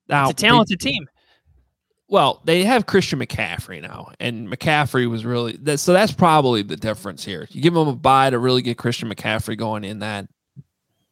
[0.08, 1.08] Now, It's a talented team.
[2.08, 5.94] well, they have Christian McCaffrey now, and McCaffrey was really that, so.
[5.94, 7.48] That's probably the difference here.
[7.50, 10.28] You give them a bye to really get Christian McCaffrey going in that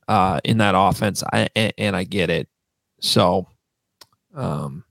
[0.07, 2.47] uh in that offense, I, and, and I get it.
[2.99, 3.47] So,
[4.35, 4.83] um,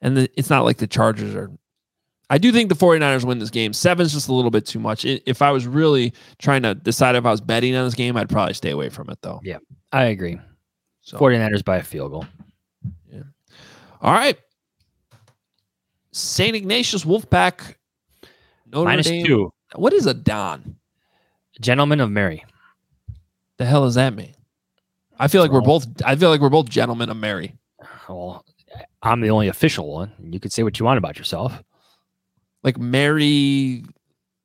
[0.00, 1.50] and the, it's not like the Chargers are.
[2.30, 3.74] I do think the 49ers win this game.
[3.74, 5.04] Seven's just a little bit too much.
[5.04, 8.30] If I was really trying to decide if I was betting on this game, I'd
[8.30, 9.38] probably stay away from it though.
[9.44, 9.58] Yeah,
[9.92, 10.40] I agree.
[11.02, 12.26] So- 49ers by a field goal.
[13.12, 13.22] Yeah.
[14.00, 14.38] All right.
[16.12, 16.54] St.
[16.56, 17.74] Ignatius Wolfpack.
[18.66, 19.26] Notre Minus Dame.
[19.26, 19.52] two.
[19.74, 20.76] What is a Don?
[21.60, 22.44] Gentleman of Mary.
[23.58, 24.34] The hell does that mean?
[25.18, 25.86] I feel like we're both.
[26.04, 27.56] I feel like we're both gentlemen of Mary.
[28.08, 28.44] Well,
[29.02, 30.12] I'm the only official one.
[30.22, 31.62] You could say what you want about yourself.
[32.62, 33.84] Like Mary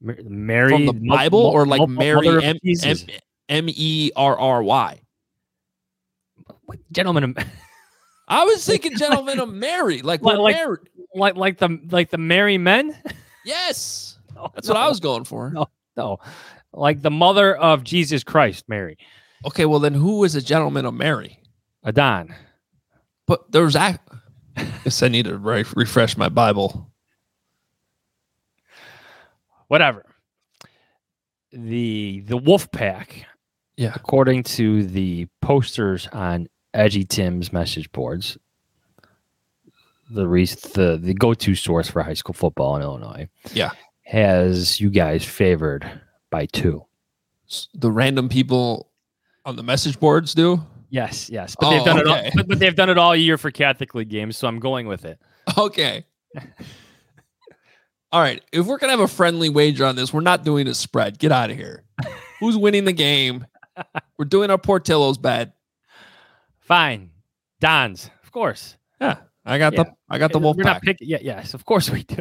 [0.02, 3.06] Mary from the Bible, or like Mary mother of M Jesus.
[3.08, 5.02] M M E R R Y.
[6.92, 7.38] gentlemen of
[8.28, 10.80] I was thinking gentlemen of Mary, like like, married.
[11.14, 12.98] like like the like the Mary men.
[13.46, 15.52] Yes, oh, that's what I was going for.
[15.52, 16.20] No, no,
[16.74, 18.98] like the mother of Jesus Christ, Mary.
[19.46, 21.40] Okay, well then, who is a gentleman of Mary?
[21.84, 22.36] Adon.
[23.28, 24.00] But there's I
[24.84, 26.92] guess I need to re- refresh my Bible.
[29.68, 30.06] Whatever.
[31.52, 33.26] The the Wolf Pack.
[33.78, 33.94] Yeah.
[33.96, 36.48] According to the posters on
[36.78, 38.38] Edgy Tim's message boards,
[40.12, 43.28] the re- the the go to source for high school football in Illinois.
[43.52, 43.72] Yeah.
[44.04, 45.90] Has you guys favored
[46.30, 46.86] by two.
[47.74, 48.90] The random people
[49.44, 50.62] on the message boards do.
[50.90, 52.08] Yes, yes, but Oh, they've done it.
[52.08, 54.60] Oh, all, but, but they've done it all year for Catholic League games, so I'm
[54.60, 55.20] going with it.
[55.58, 56.06] Okay.
[58.12, 58.42] All right.
[58.54, 61.20] If we're gonna have a friendly wager on this, we're not doing a spread.
[61.20, 61.84] Get out of here.
[62.40, 63.46] Who's winning the game?
[64.18, 65.57] We're doing our Portillo's bet.
[66.68, 67.12] Fine,
[67.62, 68.76] Don's, of course.
[69.02, 71.08] Yeah, I got the I got the wolf We're not pack picking.
[71.10, 72.18] Yeah, yes, of course we do.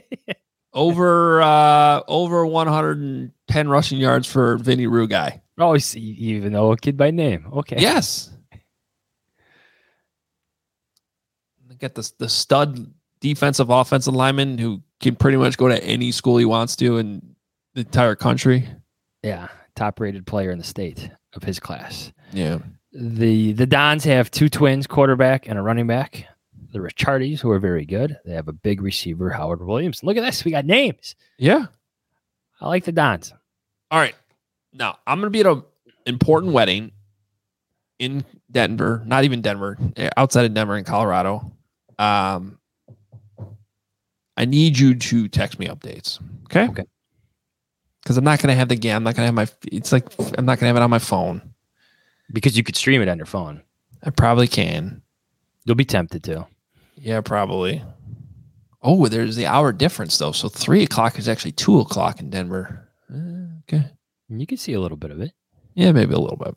[0.72, 5.42] over uh over 110 rushing yards for Vinny Rue guy.
[5.58, 7.46] Oh, you see- you even know a kid by name.
[7.52, 7.76] Okay.
[7.78, 8.30] Yes.
[11.78, 16.38] Got the the stud defensive offensive lineman who can pretty much go to any school
[16.38, 17.36] he wants to in
[17.74, 18.66] the entire country.
[19.22, 19.48] Yeah.
[19.74, 22.12] Top rated player in the state of his class.
[22.32, 22.58] Yeah.
[22.98, 26.26] The the Dons have two twins, quarterback and a running back.
[26.72, 28.18] The Richardis, who are very good.
[28.24, 30.02] They have a big receiver, Howard Williams.
[30.02, 30.44] Look at this.
[30.44, 31.14] We got names.
[31.38, 31.66] Yeah.
[32.58, 33.34] I like the Dons.
[33.90, 34.14] All right.
[34.72, 35.62] Now I'm gonna be at an
[36.06, 36.92] important wedding
[37.98, 41.52] in Denver, not even Denver, eh, outside of Denver in Colorado.
[41.98, 42.58] Um
[44.38, 46.18] I need you to text me updates.
[46.44, 46.68] Okay.
[46.68, 46.84] Okay.
[48.02, 48.96] Because I'm not gonna have the game.
[48.96, 50.06] I'm not gonna have my it's like
[50.38, 51.52] I'm not gonna have it on my phone.
[52.32, 53.62] Because you could stream it on your phone.
[54.02, 55.02] I probably can.
[55.64, 56.46] You'll be tempted to.
[56.96, 57.82] Yeah, probably.
[58.82, 60.32] Oh, there's the hour difference though.
[60.32, 62.88] So three o'clock is actually two o'clock in Denver.
[63.12, 63.90] Uh, okay.
[64.28, 65.32] You can see a little bit of it.
[65.74, 66.54] Yeah, maybe a little bit.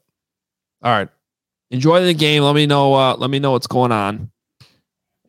[0.82, 1.10] All right.
[1.72, 2.44] Enjoy the game.
[2.44, 2.94] Let me know.
[2.94, 4.32] Uh, let me know what's going on.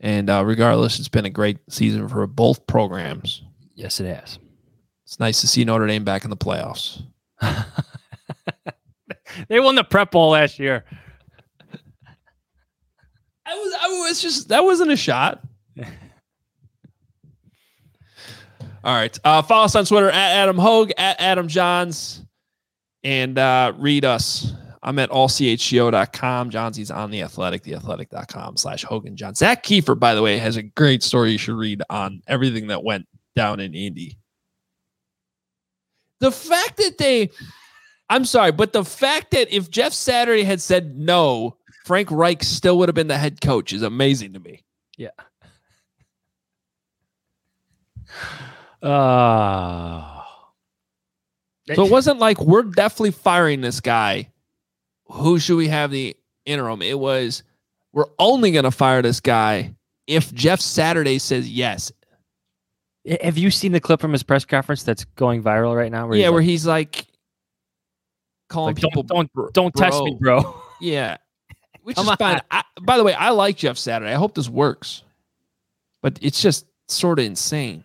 [0.01, 3.43] And uh, regardless, it's been a great season for both programs.
[3.74, 4.38] Yes, it has.
[5.05, 7.03] It's nice to see Notre Dame back in the playoffs.
[9.49, 10.85] They won the prep bowl last year.
[13.47, 13.74] I was.
[13.81, 14.49] I was just.
[14.49, 15.43] That wasn't a shot.
[18.83, 19.18] All right.
[19.24, 22.24] Uh, follow us on Twitter at Adam Hoge, at Adam Jahns,
[23.05, 24.53] and uh, read us.
[24.83, 26.51] I'm at allchgo.com.
[26.51, 29.35] Johnsy's on the athletic, theathletic.com slash Hogan John.
[29.35, 32.83] Zak Keefer, by the way, has a great story you should read on everything that
[32.83, 33.07] went
[33.37, 34.16] down in Indy.
[36.20, 37.31] The fact that they,
[38.11, 42.76] I'm sorry, but the fact that if Jeff Saturday had said no, Frank Reich still
[42.78, 44.64] would have been the head coach is amazing to me.
[44.98, 45.11] Yeah.
[48.82, 50.22] Uh,
[51.74, 54.30] So it wasn't like we're definitely firing this guy.
[55.06, 56.82] Who should we have the interim?
[56.82, 57.42] It was
[57.92, 59.74] we're only going to fire this guy
[60.06, 61.92] if Jeff Saturday says yes.
[63.22, 66.11] have you seen the clip from his press conference that's going viral right now?
[66.12, 67.06] yeah, he's where like- he's like
[68.51, 69.03] calling like, people.
[69.03, 70.61] don't don't, don't test me, bro.
[70.80, 71.16] Yeah,
[71.82, 72.40] which Come is fine.
[72.51, 74.12] I, by the way, I like Jeff Saturday.
[74.12, 75.03] I hope this works,
[76.03, 77.84] but it's just sort of insane.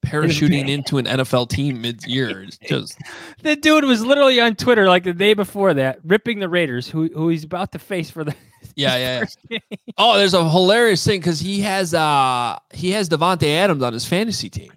[0.06, 2.98] Parachuting into an NFL team mid-year is just
[3.42, 7.08] The dude was literally on Twitter like the day before that, ripping the Raiders, who
[7.08, 8.34] who he's about to face for the
[8.76, 9.58] Yeah, yeah, yeah.
[9.98, 14.06] Oh, there's a hilarious thing because he has uh he has Davante Adams on his
[14.06, 14.72] fantasy team.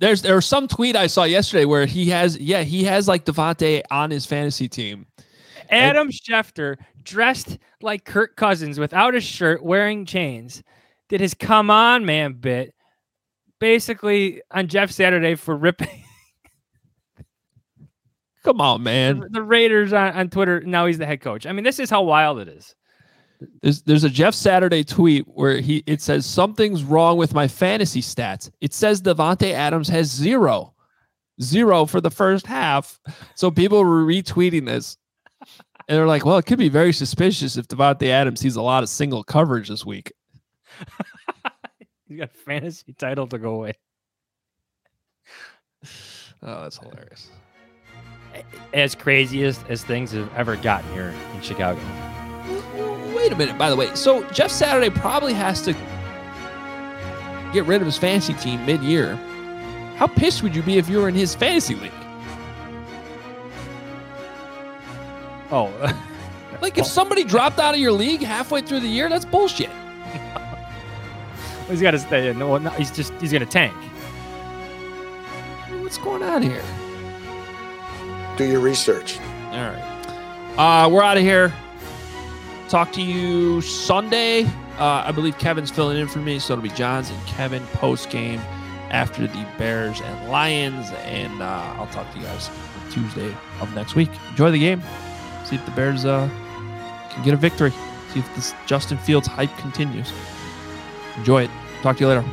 [0.00, 3.24] There's there was some tweet I saw yesterday where he has yeah he has like
[3.24, 5.06] Davante on his fantasy team.
[5.68, 10.62] Adam Schefter, dressed like Kirk Cousins without a shirt, wearing chains,
[11.08, 12.74] did his "Come on, man" bit,
[13.60, 16.02] basically on Jeff Saturday for ripping
[18.42, 19.26] Come on, man.
[19.30, 20.60] the Raiders on, on Twitter.
[20.60, 21.46] Now he's the head coach.
[21.46, 22.74] I mean, this is how wild it is.
[23.62, 28.02] There's there's a Jeff Saturday tweet where he it says something's wrong with my fantasy
[28.02, 28.50] stats.
[28.60, 30.74] It says Davante Adams has zero,
[31.40, 33.00] zero for the first half.
[33.34, 34.98] So people were retweeting this,
[35.40, 38.82] and they're like, "Well, it could be very suspicious if Davante Adams sees a lot
[38.82, 40.12] of single coverage this week."
[42.08, 43.74] He's got a fantasy title to go away.
[46.42, 47.28] Oh, that's hilarious.
[48.72, 51.80] As crazy as, as things have ever gotten here in Chicago.
[53.20, 53.94] Wait a minute, by the way.
[53.94, 55.72] So Jeff Saturday probably has to
[57.52, 59.14] get rid of his fantasy team mid-year.
[59.96, 61.92] How pissed would you be if you were in his fantasy league?
[65.52, 65.70] Oh,
[66.60, 69.70] Like if somebody dropped out of your league halfway through the year, that's bullshit.
[71.68, 72.38] he's got to stay in.
[72.38, 73.74] No, no, he's just he's gonna tank.
[75.80, 76.62] What's going on here?
[78.36, 79.18] Do your research.
[79.50, 79.86] All right.
[80.56, 81.52] Uh, we're out of here.
[82.70, 84.44] Talk to you Sunday.
[84.78, 88.10] Uh, I believe Kevin's filling in for me, so it'll be Jahns and Kevin post
[88.10, 88.40] game
[88.90, 92.48] after the Bears and Lions, and uh, I'll talk to you guys
[92.92, 94.08] Tuesday of next week.
[94.30, 94.82] Enjoy the game.
[95.44, 96.30] See if the Bears uh,
[97.10, 97.72] can get a victory.
[98.12, 100.12] See if this Justin Fields hype continues.
[101.16, 101.50] Enjoy it.
[101.82, 102.24] Talk to you later.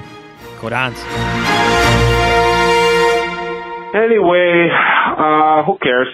[0.62, 1.00] Go Dons.
[3.96, 4.70] Anyway,
[5.18, 6.08] uh, who cares?